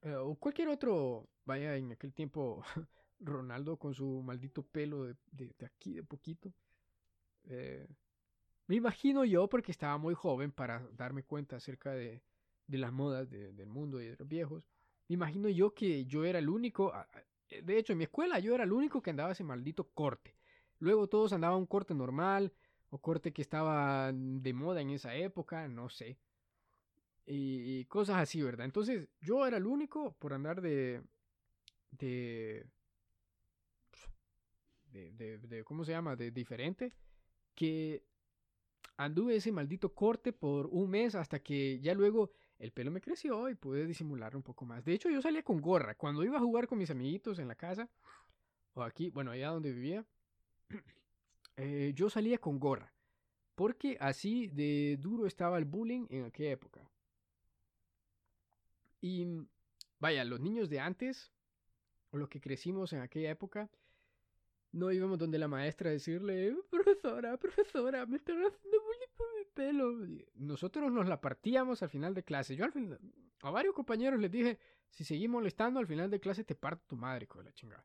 Eh, 0.03 0.13
o 0.13 0.35
cualquier 0.35 0.69
otro, 0.69 1.27
vaya, 1.43 1.75
en 1.75 1.91
aquel 1.91 2.13
tiempo 2.13 2.63
Ronaldo 3.19 3.77
con 3.77 3.95
su 3.95 4.21
maldito 4.21 4.61
pelo 4.61 5.05
de, 5.05 5.15
de, 5.31 5.55
aquí 5.65 5.95
de 5.95 6.03
poquito. 6.03 6.53
Eh, 7.45 7.87
me 8.67 8.75
imagino 8.75 9.25
yo, 9.25 9.49
porque 9.49 9.71
estaba 9.71 9.97
muy 9.97 10.13
joven 10.13 10.51
para 10.51 10.87
darme 10.93 11.23
cuenta 11.23 11.55
acerca 11.55 11.93
de, 11.93 12.21
de 12.67 12.77
las 12.77 12.91
modas 12.91 13.29
del 13.29 13.69
mundo 13.69 14.01
y 14.01 14.05
de 14.05 14.17
los 14.17 14.27
viejos. 14.27 14.63
Me 15.07 15.15
imagino 15.15 15.49
yo 15.49 15.73
que 15.73 16.05
yo 16.05 16.25
era 16.25 16.39
el 16.39 16.49
único. 16.49 16.93
De 17.49 17.77
hecho, 17.77 17.93
en 17.93 17.99
mi 17.99 18.05
escuela 18.05 18.39
yo 18.39 18.55
era 18.55 18.63
el 18.63 18.73
único 18.73 19.01
que 19.01 19.09
andaba 19.09 19.31
ese 19.31 19.43
maldito 19.43 19.89
corte. 19.89 20.35
Luego 20.79 21.07
todos 21.07 21.33
andaban 21.33 21.59
un 21.59 21.65
corte 21.65 21.93
normal 21.93 22.53
o 22.89 22.99
corte 22.99 23.33
que 23.33 23.41
estaba 23.41 24.11
de 24.13 24.53
moda 24.53 24.81
en 24.81 24.91
esa 24.91 25.15
época, 25.15 25.67
no 25.67 25.89
sé. 25.89 26.17
Y, 27.25 27.83
cosas 27.85 28.17
así, 28.17 28.41
¿verdad? 28.41 28.65
Entonces 28.65 29.09
yo 29.19 29.45
era 29.45 29.57
el 29.57 29.65
único 29.65 30.13
por 30.13 30.33
andar 30.33 30.61
de, 30.61 31.01
de 31.91 32.65
de, 34.91 35.63
¿cómo 35.63 35.83
se 35.83 35.91
llama? 35.91 36.15
De 36.15 36.31
diferente, 36.31 36.93
que 37.55 38.03
anduve 38.97 39.35
ese 39.35 39.51
maldito 39.51 39.93
corte 39.93 40.33
por 40.33 40.67
un 40.67 40.89
mes 40.89 41.15
hasta 41.15 41.39
que 41.39 41.79
ya 41.79 41.93
luego 41.93 42.31
el 42.59 42.71
pelo 42.71 42.91
me 42.91 43.01
creció 43.01 43.49
y 43.49 43.55
pude 43.55 43.85
disimular 43.85 44.35
un 44.35 44.43
poco 44.43 44.65
más. 44.65 44.83
De 44.83 44.93
hecho, 44.93 45.09
yo 45.09 45.21
salía 45.21 45.43
con 45.43 45.61
gorra. 45.61 45.95
Cuando 45.95 46.23
iba 46.23 46.37
a 46.37 46.41
jugar 46.41 46.67
con 46.67 46.77
mis 46.77 46.89
amiguitos 46.89 47.39
en 47.39 47.47
la 47.47 47.55
casa, 47.55 47.89
o 48.73 48.83
aquí, 48.83 49.09
bueno, 49.09 49.31
allá 49.31 49.49
donde 49.49 49.71
vivía, 49.71 50.05
eh, 51.57 51.91
yo 51.95 52.09
salía 52.09 52.39
con 52.39 52.59
gorra. 52.59 52.93
Porque 53.55 53.97
así 53.99 54.47
de 54.47 54.97
duro 54.99 55.25
estaba 55.25 55.57
el 55.57 55.65
bullying 55.65 56.05
en 56.09 56.25
aquella 56.25 56.51
época. 56.51 56.89
Y 59.01 59.47
vaya, 59.99 60.23
los 60.23 60.39
niños 60.39 60.69
de 60.69 60.79
antes, 60.79 61.31
o 62.11 62.17
los 62.17 62.29
que 62.29 62.41
crecimos 62.41 62.93
en 62.93 63.01
aquella 63.01 63.31
época, 63.31 63.69
no 64.71 64.91
íbamos 64.91 65.17
donde 65.17 65.39
la 65.39 65.47
maestra 65.47 65.89
a 65.89 65.93
decirle, 65.93 66.55
profesora, 66.69 67.37
profesora, 67.37 68.05
me 68.05 68.17
están 68.17 68.37
haciendo 68.37 68.81
bullying 68.81 69.15
pelo. 69.57 69.91
Nosotros 70.35 70.91
nos 70.91 71.07
la 71.07 71.19
partíamos 71.19 71.81
al 71.81 71.89
final 71.89 72.13
de 72.13 72.23
clase. 72.23 72.55
Yo 72.55 72.63
al 72.63 72.71
final, 72.71 72.99
a 73.41 73.49
varios 73.49 73.73
compañeros 73.73 74.19
les 74.19 74.31
dije, 74.31 74.59
si 74.91 75.03
seguís 75.03 75.27
molestando 75.27 75.79
al 75.79 75.87
final 75.87 76.11
de 76.11 76.19
clase 76.19 76.43
te 76.43 76.53
parto 76.53 76.85
tu 76.87 76.95
madre, 76.95 77.25
con 77.27 77.43
la 77.43 77.51
chingada. 77.53 77.83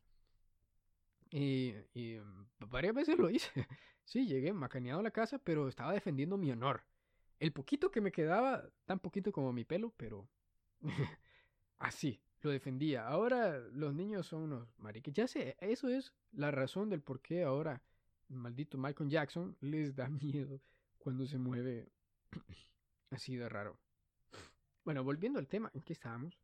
Y, 1.30 1.74
y, 1.94 2.18
varias 2.58 2.94
veces 2.94 3.18
lo 3.18 3.30
hice. 3.30 3.50
Sí, 4.04 4.26
llegué 4.26 4.52
macaneado 4.52 4.98
a 4.98 5.02
la 5.04 5.12
casa, 5.12 5.38
pero 5.38 5.68
estaba 5.68 5.92
defendiendo 5.92 6.36
mi 6.36 6.50
honor. 6.50 6.82
El 7.38 7.52
poquito 7.52 7.92
que 7.92 8.00
me 8.00 8.10
quedaba, 8.10 8.68
tan 8.84 8.98
poquito 8.98 9.30
como 9.30 9.52
mi 9.52 9.64
pelo, 9.64 9.94
pero 9.96 10.28
así 11.78 12.20
lo 12.40 12.50
defendía. 12.50 13.06
Ahora 13.06 13.58
los 13.58 13.94
niños 13.94 14.26
son 14.26 14.42
unos 14.42 14.68
mariques. 14.76 15.14
Ya 15.14 15.28
sé, 15.28 15.56
eso 15.60 15.88
es 15.88 16.12
la 16.32 16.50
razón 16.50 16.90
del 16.90 17.00
por 17.00 17.20
qué 17.20 17.44
ahora 17.44 17.80
maldito 18.28 18.76
Michael 18.76 19.08
Jackson 19.08 19.56
les 19.60 19.94
da 19.94 20.08
miedo 20.22 20.60
cuando 21.02 21.26
se 21.26 21.36
mueve 21.36 21.90
así 23.10 23.34
de 23.34 23.48
raro. 23.48 23.76
Bueno, 24.84 25.02
volviendo 25.02 25.40
al 25.40 25.48
tema, 25.48 25.68
¿en 25.74 25.82
qué 25.82 25.92
estábamos? 25.92 26.38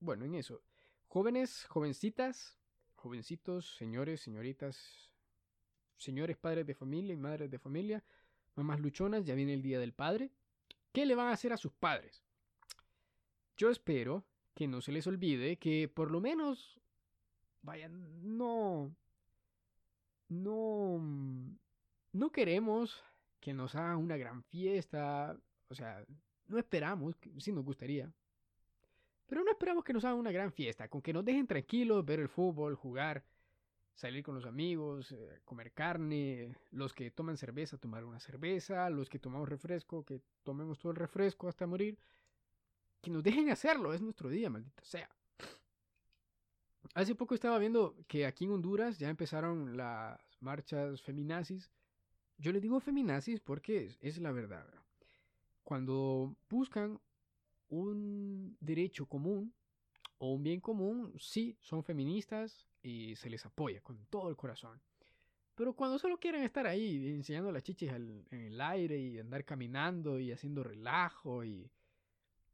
Bueno, 0.00 0.24
en 0.24 0.34
eso. 0.34 0.62
Jóvenes, 1.08 1.66
jovencitas, 1.68 2.56
jovencitos, 2.94 3.76
señores, 3.76 4.22
señoritas, 4.22 5.10
señores 5.98 6.38
padres 6.38 6.66
de 6.66 6.74
familia 6.74 7.12
y 7.12 7.18
madres 7.18 7.50
de 7.50 7.58
familia, 7.58 8.02
mamás 8.54 8.80
luchonas, 8.80 9.26
ya 9.26 9.34
viene 9.34 9.52
el 9.52 9.62
Día 9.62 9.78
del 9.78 9.92
Padre. 9.92 10.30
¿Qué 10.92 11.04
le 11.04 11.14
van 11.14 11.28
a 11.28 11.32
hacer 11.32 11.52
a 11.52 11.58
sus 11.58 11.72
padres? 11.72 12.24
Yo 13.58 13.68
espero 13.68 14.24
que 14.54 14.66
no 14.68 14.80
se 14.80 14.92
les 14.92 15.06
olvide 15.06 15.58
que 15.58 15.86
por 15.86 16.10
lo 16.10 16.22
menos, 16.22 16.80
vaya, 17.60 17.88
no, 17.90 18.94
no, 20.28 20.98
no 22.12 22.32
queremos 22.32 23.04
que 23.40 23.52
nos 23.52 23.74
hagan 23.74 23.98
una 23.98 24.16
gran 24.16 24.42
fiesta, 24.44 25.36
o 25.68 25.74
sea, 25.74 26.04
no 26.46 26.58
esperamos, 26.58 27.16
sí 27.38 27.52
nos 27.52 27.64
gustaría, 27.64 28.10
pero 29.26 29.42
no 29.42 29.50
esperamos 29.50 29.84
que 29.84 29.92
nos 29.92 30.04
hagan 30.04 30.18
una 30.18 30.32
gran 30.32 30.52
fiesta, 30.52 30.88
con 30.88 31.02
que 31.02 31.12
nos 31.12 31.24
dejen 31.24 31.46
tranquilos, 31.46 32.04
ver 32.04 32.20
el 32.20 32.28
fútbol, 32.28 32.74
jugar, 32.74 33.24
salir 33.94 34.22
con 34.22 34.34
los 34.34 34.46
amigos, 34.46 35.12
eh, 35.12 35.40
comer 35.44 35.72
carne, 35.72 36.54
los 36.70 36.92
que 36.92 37.10
toman 37.10 37.36
cerveza, 37.36 37.78
tomar 37.78 38.04
una 38.04 38.20
cerveza, 38.20 38.88
los 38.90 39.08
que 39.08 39.18
tomamos 39.18 39.48
refresco, 39.48 40.04
que 40.04 40.20
tomemos 40.44 40.78
todo 40.78 40.92
el 40.92 40.96
refresco 40.96 41.48
hasta 41.48 41.66
morir 41.66 41.98
que 43.06 43.10
nos 43.12 43.22
dejen 43.22 43.50
hacerlo, 43.50 43.94
es 43.94 44.02
nuestro 44.02 44.28
día, 44.28 44.50
maldita 44.50 44.84
sea. 44.84 45.08
Hace 46.94 47.14
poco 47.14 47.36
estaba 47.36 47.56
viendo 47.58 47.94
que 48.08 48.26
aquí 48.26 48.46
en 48.46 48.50
Honduras 48.50 48.98
ya 48.98 49.08
empezaron 49.08 49.76
las 49.76 50.18
marchas 50.40 51.00
feminazis. 51.02 51.70
Yo 52.38 52.52
le 52.52 52.60
digo 52.60 52.80
feminazis 52.80 53.40
porque 53.40 53.96
es, 54.00 54.18
la 54.18 54.32
verdad. 54.32 54.66
Cuando 55.62 56.36
buscan 56.48 57.00
un 57.68 58.56
derecho 58.60 59.06
común 59.06 59.54
o 60.18 60.32
un 60.32 60.42
bien 60.42 60.60
común, 60.60 61.12
sí, 61.18 61.56
son 61.60 61.82
feministas 61.82 62.66
y 62.82 63.16
se 63.16 63.30
les 63.30 63.44
apoya 63.46 63.80
con 63.80 64.04
todo 64.06 64.28
el 64.28 64.36
corazón. 64.36 64.80
Pero 65.54 65.74
cuando 65.74 65.98
solo 65.98 66.18
quieren 66.18 66.42
estar 66.42 66.66
ahí 66.66 67.14
enseñando 67.14 67.50
las 67.50 67.62
chichis 67.62 67.90
en 67.90 68.26
el 68.30 68.60
aire 68.60 68.98
y 68.98 69.18
andar 69.18 69.44
caminando 69.44 70.20
y 70.20 70.30
haciendo 70.30 70.62
relajo 70.62 71.44
y 71.44 71.70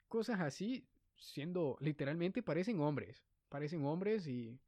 cosas 0.07 0.41
así, 0.41 0.87
siendo 1.17 1.77
literalmente 1.81 2.43
parecen 2.43 2.81
hombres. 2.81 3.25
Parecen 3.49 3.85
hombres 3.85 4.27
y. 4.29 4.59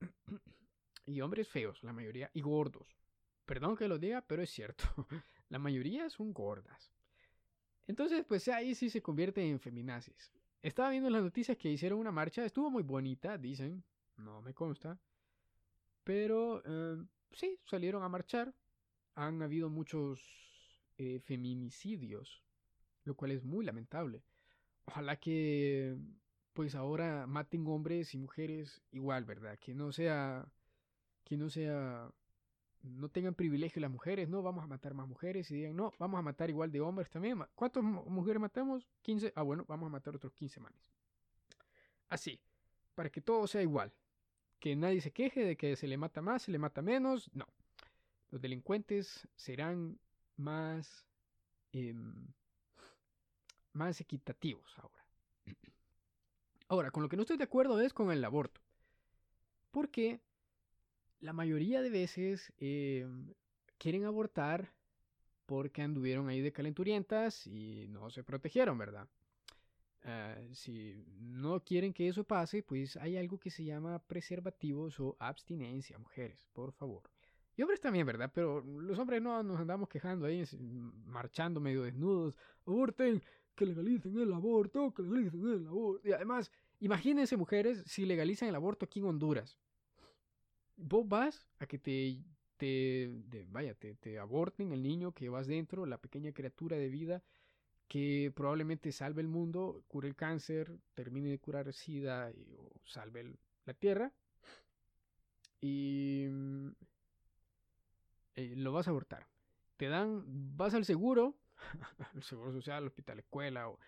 y 1.06 1.20
hombres 1.22 1.48
feos, 1.48 1.82
la 1.82 1.92
mayoría, 1.92 2.30
y 2.34 2.42
gordos. 2.42 2.97
Perdón 3.48 3.76
que 3.76 3.88
lo 3.88 3.98
diga, 3.98 4.20
pero 4.20 4.42
es 4.42 4.50
cierto. 4.50 4.84
la 5.48 5.58
mayoría 5.58 6.10
son 6.10 6.34
gordas. 6.34 6.92
Entonces, 7.86 8.22
pues 8.28 8.46
ahí 8.48 8.74
sí 8.74 8.90
se 8.90 9.00
convierte 9.00 9.40
en 9.42 9.58
feminazis. 9.58 10.30
Estaba 10.60 10.90
viendo 10.90 11.08
las 11.08 11.22
noticias 11.22 11.56
que 11.56 11.70
hicieron 11.70 11.98
una 11.98 12.12
marcha, 12.12 12.44
estuvo 12.44 12.70
muy 12.70 12.82
bonita, 12.82 13.38
dicen, 13.38 13.82
no 14.18 14.42
me 14.42 14.52
consta. 14.52 15.00
Pero 16.04 16.62
eh, 16.62 17.02
sí, 17.32 17.58
salieron 17.64 18.02
a 18.02 18.10
marchar. 18.10 18.54
Han 19.14 19.40
habido 19.40 19.70
muchos 19.70 20.20
eh, 20.98 21.18
feminicidios, 21.20 22.42
lo 23.04 23.16
cual 23.16 23.30
es 23.30 23.44
muy 23.44 23.64
lamentable. 23.64 24.24
Ojalá 24.84 25.16
que 25.16 25.96
pues 26.52 26.74
ahora 26.74 27.26
maten 27.26 27.66
hombres 27.66 28.12
y 28.12 28.18
mujeres 28.18 28.82
igual, 28.90 29.24
¿verdad? 29.24 29.58
Que 29.58 29.74
no 29.74 29.90
sea 29.90 30.52
que 31.24 31.38
no 31.38 31.48
sea 31.48 32.12
no 32.82 33.08
tengan 33.08 33.34
privilegio 33.34 33.80
las 33.80 33.90
mujeres, 33.90 34.28
no, 34.28 34.42
vamos 34.42 34.64
a 34.64 34.66
matar 34.66 34.94
más 34.94 35.06
mujeres 35.06 35.50
y 35.50 35.54
digan, 35.54 35.76
no, 35.76 35.92
vamos 35.98 36.18
a 36.18 36.22
matar 36.22 36.50
igual 36.50 36.70
de 36.70 36.80
hombres 36.80 37.10
también. 37.10 37.38
¿Cuántas 37.54 37.82
mujeres 37.82 38.40
matamos? 38.40 38.88
15. 39.02 39.32
Ah, 39.34 39.42
bueno, 39.42 39.64
vamos 39.68 39.86
a 39.88 39.90
matar 39.90 40.14
otros 40.14 40.32
15 40.32 40.60
manes. 40.60 40.80
Así, 42.08 42.40
para 42.94 43.10
que 43.10 43.20
todo 43.20 43.46
sea 43.46 43.62
igual. 43.62 43.92
Que 44.60 44.74
nadie 44.74 45.00
se 45.00 45.12
queje 45.12 45.44
de 45.44 45.56
que 45.56 45.76
se 45.76 45.86
le 45.86 45.96
mata 45.96 46.20
más, 46.22 46.42
se 46.42 46.50
le 46.50 46.58
mata 46.58 46.82
menos. 46.82 47.30
No. 47.34 47.46
Los 48.30 48.40
delincuentes 48.40 49.28
serán 49.36 49.98
más 50.36 51.06
eh, 51.72 51.94
más 53.72 54.00
equitativos 54.00 54.78
ahora. 54.78 55.04
Ahora, 56.68 56.90
con 56.90 57.02
lo 57.02 57.08
que 57.08 57.16
no 57.16 57.22
estoy 57.22 57.38
de 57.38 57.44
acuerdo 57.44 57.80
es 57.80 57.94
con 57.94 58.10
el 58.10 58.24
aborto. 58.24 58.60
Porque 59.70 60.20
la 61.20 61.32
mayoría 61.32 61.82
de 61.82 61.90
veces 61.90 62.52
em, 62.58 63.34
quieren 63.78 64.04
abortar 64.04 64.72
porque 65.46 65.82
anduvieron 65.82 66.28
ahí 66.28 66.40
de 66.40 66.52
calenturientas 66.52 67.46
y 67.46 67.86
no 67.88 68.10
se 68.10 68.22
protegieron, 68.22 68.76
¿verdad? 68.78 69.08
Ah, 70.04 70.36
si 70.52 71.04
no 71.18 71.64
quieren 71.64 71.92
que 71.92 72.08
eso 72.08 72.24
pase, 72.24 72.62
pues 72.62 72.96
hay 72.96 73.16
algo 73.16 73.38
que 73.38 73.50
se 73.50 73.64
llama 73.64 73.98
preservativos 73.98 75.00
o 75.00 75.16
abstinencia, 75.18 75.98
mujeres, 75.98 76.46
por 76.52 76.72
favor. 76.72 77.02
Y 77.56 77.62
hombres 77.62 77.80
también, 77.80 78.06
¿verdad? 78.06 78.30
Pero 78.32 78.60
los 78.60 78.98
hombres 78.98 79.20
no 79.20 79.42
nos 79.42 79.58
andamos 79.58 79.88
quejando 79.88 80.26
ahí, 80.26 80.44
marchando 81.06 81.60
medio 81.60 81.82
desnudos. 81.82 82.36
Aborten, 82.66 83.20
que 83.56 83.66
legalicen 83.66 84.16
el 84.18 84.32
aborto, 84.32 84.94
que 84.94 85.02
legalicen 85.02 85.48
el 85.48 85.66
aborto. 85.66 86.08
Y 86.08 86.12
además, 86.12 86.52
imagínense 86.78 87.36
mujeres 87.36 87.82
si 87.86 88.06
legalizan 88.06 88.48
el 88.48 88.54
aborto 88.54 88.84
aquí 88.84 89.00
en 89.00 89.06
Honduras. 89.06 89.58
Vos 90.78 91.08
vas 91.08 91.46
a 91.58 91.66
que 91.66 91.78
te, 91.78 92.22
te, 92.56 93.10
vaya, 93.48 93.74
te, 93.74 93.94
te 93.96 94.18
aborten 94.18 94.72
el 94.72 94.82
niño 94.82 95.12
que 95.12 95.28
vas 95.28 95.46
dentro, 95.46 95.86
la 95.86 95.98
pequeña 95.98 96.32
criatura 96.32 96.76
de 96.76 96.88
vida 96.88 97.22
que 97.88 98.30
probablemente 98.34 98.92
salve 98.92 99.22
el 99.22 99.28
mundo, 99.28 99.82
cure 99.88 100.08
el 100.08 100.14
cáncer, 100.14 100.78
termine 100.94 101.30
de 101.30 101.38
curar 101.38 101.72
SIDA 101.72 102.30
y, 102.30 102.54
o 102.54 102.70
salve 102.84 103.34
la 103.64 103.74
tierra. 103.74 104.12
Y 105.60 106.26
eh, 108.36 108.54
lo 108.56 108.72
vas 108.72 108.86
a 108.86 108.90
abortar. 108.90 109.26
Te 109.76 109.88
dan, 109.88 110.22
vas 110.56 110.74
al 110.74 110.84
seguro, 110.84 111.38
el 112.14 112.22
seguro 112.22 112.52
social, 112.52 112.82
el 112.82 112.88
hospital, 112.88 113.18
escuela, 113.18 113.68
o, 113.68 113.78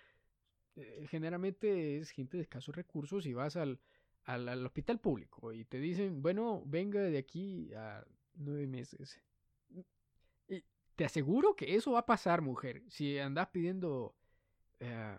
eh, 0.77 1.07
generalmente 1.09 1.99
es 1.99 2.11
gente 2.11 2.39
de 2.39 2.45
escasos 2.45 2.75
recursos 2.75 3.27
y 3.27 3.35
vas 3.35 3.57
al, 3.57 3.79
al, 4.25 4.67
hospital 4.67 5.01
público 5.01 5.53
y 5.53 5.65
te 5.65 5.79
dicen, 5.79 6.23
bueno, 6.23 6.63
venga 6.67 7.01
de 7.01 7.19
aquí 7.19 7.73
a 7.75 8.05
nueve 8.35 8.67
meses. 8.67 9.21
Y 10.49 10.65
te 10.97 11.05
aseguro 11.05 11.55
que 11.55 11.75
eso 11.75 11.93
va 11.93 12.01
a 12.01 12.07
pasar, 12.07 12.43
mujer, 12.43 12.83
si 12.89 13.19
andas 13.19 13.49
pidiendo 13.49 14.15
eh, 14.79 15.17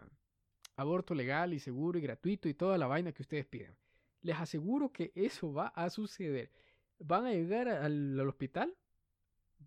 aborto 0.75 1.13
legal 1.13 1.53
y 1.53 1.59
seguro 1.59 1.97
y 1.99 2.01
gratuito 2.01 2.47
y 2.49 2.53
toda 2.53 2.77
la 2.77 2.87
vaina 2.87 3.11
que 3.11 3.23
ustedes 3.23 3.45
piden. 3.45 3.75
Les 4.21 4.37
aseguro 4.37 4.91
que 4.91 5.11
eso 5.15 5.51
va 5.51 5.67
a 5.67 5.89
suceder. 5.89 6.51
Van 6.99 7.25
a 7.25 7.31
llegar 7.31 7.67
al 7.67 8.19
hospital, 8.27 8.75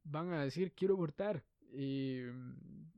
van 0.04 0.32
a 0.32 0.44
decir, 0.44 0.72
quiero 0.72 0.94
abortar 0.94 1.44
y 1.72 2.20
mm, 2.22 2.92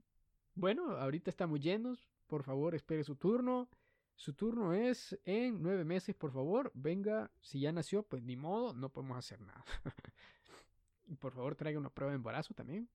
bueno, 0.54 0.96
ahorita 0.96 1.30
estamos 1.30 1.60
llenos. 1.60 2.08
Por 2.26 2.42
favor, 2.42 2.74
espere 2.74 3.04
su 3.04 3.16
turno. 3.16 3.68
Su 4.16 4.32
turno 4.32 4.72
es 4.72 5.18
en 5.24 5.62
nueve 5.62 5.84
meses, 5.84 6.14
por 6.14 6.32
favor. 6.32 6.72
Venga, 6.74 7.30
si 7.40 7.60
ya 7.60 7.70
nació, 7.70 8.02
pues 8.02 8.22
ni 8.22 8.34
modo, 8.34 8.72
no 8.72 8.88
podemos 8.88 9.18
hacer 9.18 9.40
nada. 9.40 9.64
y 11.06 11.14
por 11.16 11.34
favor, 11.34 11.54
traiga 11.54 11.78
una 11.78 11.90
prueba 11.90 12.12
de 12.12 12.16
embarazo 12.16 12.54
también. 12.54 12.88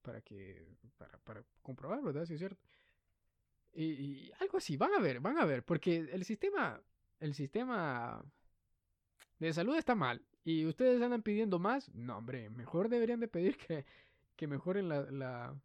Para 0.00 0.20
que. 0.20 0.64
Para, 0.96 1.18
para 1.18 1.44
comprobar, 1.60 2.02
¿verdad? 2.02 2.24
Si 2.24 2.34
es 2.34 2.38
cierto. 2.38 2.62
Y, 3.74 4.30
algo 4.38 4.58
así, 4.58 4.76
van 4.76 4.94
a 4.94 5.00
ver, 5.00 5.20
van 5.20 5.38
a 5.38 5.44
ver, 5.44 5.64
porque 5.64 5.96
el 5.96 6.24
sistema, 6.24 6.80
el 7.18 7.34
sistema 7.34 8.24
de 9.40 9.52
salud 9.52 9.76
está 9.76 9.96
mal. 9.96 10.24
Y 10.44 10.66
ustedes 10.66 11.02
andan 11.02 11.22
pidiendo 11.22 11.58
más. 11.58 11.92
No, 11.94 12.18
hombre, 12.18 12.50
mejor 12.50 12.88
deberían 12.88 13.18
de 13.18 13.28
pedir 13.28 13.56
que, 13.56 13.84
que 14.36 14.46
mejoren 14.46 14.88
la, 14.88 15.10
la, 15.10 15.60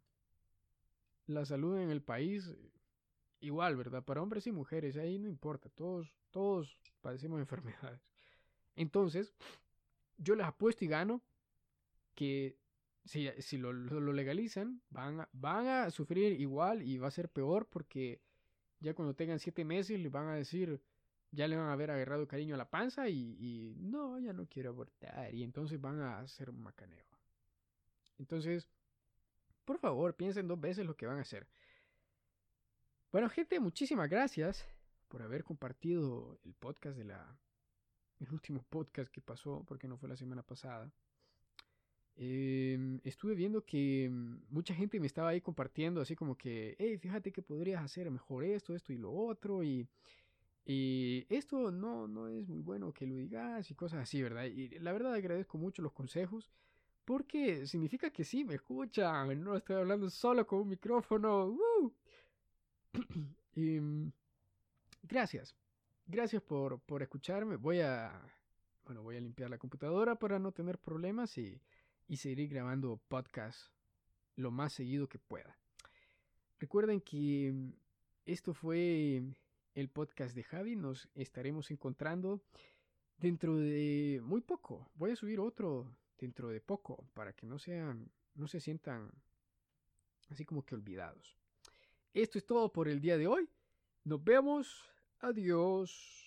la 1.26 1.44
salud 1.44 1.78
en 1.78 1.90
el 1.90 2.02
país. 2.02 2.52
Igual, 3.40 3.76
¿verdad? 3.76 4.04
Para 4.04 4.22
hombres 4.22 4.46
y 4.46 4.52
mujeres, 4.52 4.96
ahí 4.96 5.18
no 5.18 5.28
importa. 5.28 5.68
Todos, 5.70 6.12
todos 6.30 6.78
padecemos 7.00 7.40
enfermedades. 7.40 8.00
Entonces, 8.76 9.34
yo 10.18 10.34
les 10.34 10.46
apuesto 10.46 10.84
y 10.84 10.88
gano 10.88 11.22
que 12.14 12.56
si, 13.04 13.28
si 13.38 13.56
lo, 13.56 13.72
lo, 13.72 14.12
legalizan, 14.12 14.82
van 14.90 15.20
a, 15.20 15.28
van 15.32 15.66
a 15.66 15.90
sufrir 15.90 16.40
igual 16.40 16.82
y 16.82 16.98
va 16.98 17.08
a 17.08 17.12
ser 17.12 17.30
peor 17.30 17.66
porque 17.66 18.20
ya 18.80 18.94
cuando 18.94 19.14
tengan 19.14 19.38
siete 19.38 19.64
meses 19.64 19.98
les 19.98 20.12
van 20.12 20.28
a 20.28 20.34
decir, 20.34 20.82
ya 21.30 21.48
le 21.48 21.56
van 21.56 21.66
a 21.68 21.72
haber 21.72 21.90
agarrado 21.90 22.28
cariño 22.28 22.54
a 22.54 22.58
la 22.58 22.70
panza 22.70 23.08
y, 23.08 23.36
y 23.38 23.74
no, 23.78 24.18
ya 24.18 24.32
no 24.32 24.46
quiero 24.46 24.70
abortar. 24.70 25.34
Y 25.34 25.42
entonces 25.42 25.80
van 25.80 26.00
a 26.00 26.20
hacer 26.20 26.50
un 26.50 26.62
macaneo. 26.62 27.06
Entonces, 28.18 28.68
por 29.64 29.78
favor, 29.78 30.14
piensen 30.14 30.46
dos 30.48 30.60
veces 30.60 30.84
lo 30.84 30.96
que 30.96 31.06
van 31.06 31.18
a 31.18 31.22
hacer. 31.22 31.46
Bueno, 33.12 33.28
gente, 33.28 33.58
muchísimas 33.58 34.08
gracias 34.08 34.64
por 35.08 35.20
haber 35.22 35.42
compartido 35.42 36.38
el 36.44 36.54
podcast 36.54 36.96
de 36.96 37.04
la. 37.04 37.38
El 38.20 38.30
último 38.32 38.62
podcast 38.68 39.10
que 39.10 39.20
pasó, 39.20 39.64
porque 39.66 39.88
no 39.88 39.96
fue 39.96 40.08
la 40.08 40.16
semana 40.16 40.42
pasada. 40.42 40.92
Em, 42.14 43.00
estuve 43.02 43.34
viendo 43.34 43.64
que 43.64 44.08
mm, 44.08 44.42
mucha 44.50 44.74
gente 44.74 45.00
me 45.00 45.08
estaba 45.08 45.30
ahí 45.30 45.40
compartiendo, 45.40 46.00
así 46.00 46.14
como 46.14 46.36
que, 46.36 46.76
hey, 46.78 46.98
fíjate 46.98 47.32
que 47.32 47.42
podrías 47.42 47.82
hacer 47.82 48.08
mejor 48.12 48.44
esto, 48.44 48.76
esto 48.76 48.92
y 48.92 48.98
lo 48.98 49.12
otro, 49.12 49.64
y, 49.64 49.88
y 50.64 51.26
esto 51.30 51.72
no, 51.72 52.06
no 52.06 52.28
es 52.28 52.46
muy 52.46 52.60
bueno 52.60 52.92
que 52.92 53.06
lo 53.06 53.16
digas 53.16 53.70
y 53.70 53.74
cosas 53.74 54.00
así, 54.02 54.22
¿verdad? 54.22 54.44
Y 54.44 54.68
la 54.78 54.92
verdad 54.92 55.14
agradezco 55.14 55.58
mucho 55.58 55.82
los 55.82 55.92
consejos, 55.92 56.50
porque 57.04 57.66
significa 57.66 58.10
que 58.10 58.22
sí, 58.22 58.44
me 58.44 58.54
escuchan, 58.54 59.42
no 59.42 59.56
estoy 59.56 59.76
hablando 59.76 60.10
solo 60.10 60.46
con 60.46 60.60
un 60.60 60.68
micrófono. 60.68 61.56
mm, 63.56 64.08
gracias, 65.02 65.54
gracias 66.06 66.42
por, 66.42 66.80
por 66.80 67.02
escucharme. 67.02 67.56
Voy 67.56 67.80
a, 67.80 68.12
bueno, 68.84 69.02
voy 69.02 69.16
a 69.16 69.20
limpiar 69.20 69.50
la 69.50 69.58
computadora 69.58 70.16
para 70.16 70.38
no 70.38 70.52
tener 70.52 70.78
problemas 70.78 71.36
y 71.38 71.60
y 72.10 72.16
seguiré 72.16 72.48
grabando 72.48 73.00
podcast 73.06 73.70
lo 74.34 74.50
más 74.50 74.72
seguido 74.72 75.08
que 75.08 75.20
pueda. 75.20 75.56
Recuerden 76.58 77.00
que 77.00 77.52
mm, 77.54 77.70
esto 78.26 78.52
fue 78.52 79.22
el 79.74 79.88
podcast 79.90 80.34
de 80.34 80.42
Javi. 80.42 80.74
Nos 80.74 81.08
estaremos 81.14 81.70
encontrando 81.70 82.42
dentro 83.16 83.56
de 83.56 84.20
muy 84.24 84.40
poco. 84.40 84.90
Voy 84.96 85.12
a 85.12 85.16
subir 85.16 85.38
otro 85.38 85.86
dentro 86.18 86.48
de 86.48 86.60
poco 86.60 87.06
para 87.14 87.32
que 87.32 87.46
no 87.46 87.60
sean, 87.60 88.10
no 88.34 88.48
se 88.48 88.58
sientan 88.58 89.12
así 90.30 90.44
como 90.44 90.66
que 90.66 90.74
olvidados. 90.74 91.38
Esto 92.12 92.38
es 92.38 92.46
todo 92.46 92.72
por 92.72 92.88
el 92.88 93.00
día 93.00 93.16
de 93.16 93.26
hoy. 93.28 93.48
Nos 94.04 94.22
vemos. 94.24 94.84
Adiós. 95.20 96.26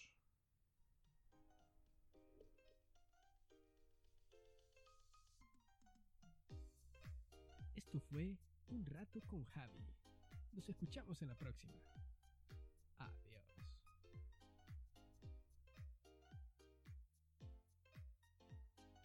Esto 7.76 8.00
fue 8.00 8.38
Un 8.70 8.86
rato 8.86 9.22
con 9.28 9.44
Javi. 9.46 9.86
Nos 10.54 10.68
escuchamos 10.70 11.22
en 11.22 11.28
la 11.28 11.36
próxima. 11.36 11.74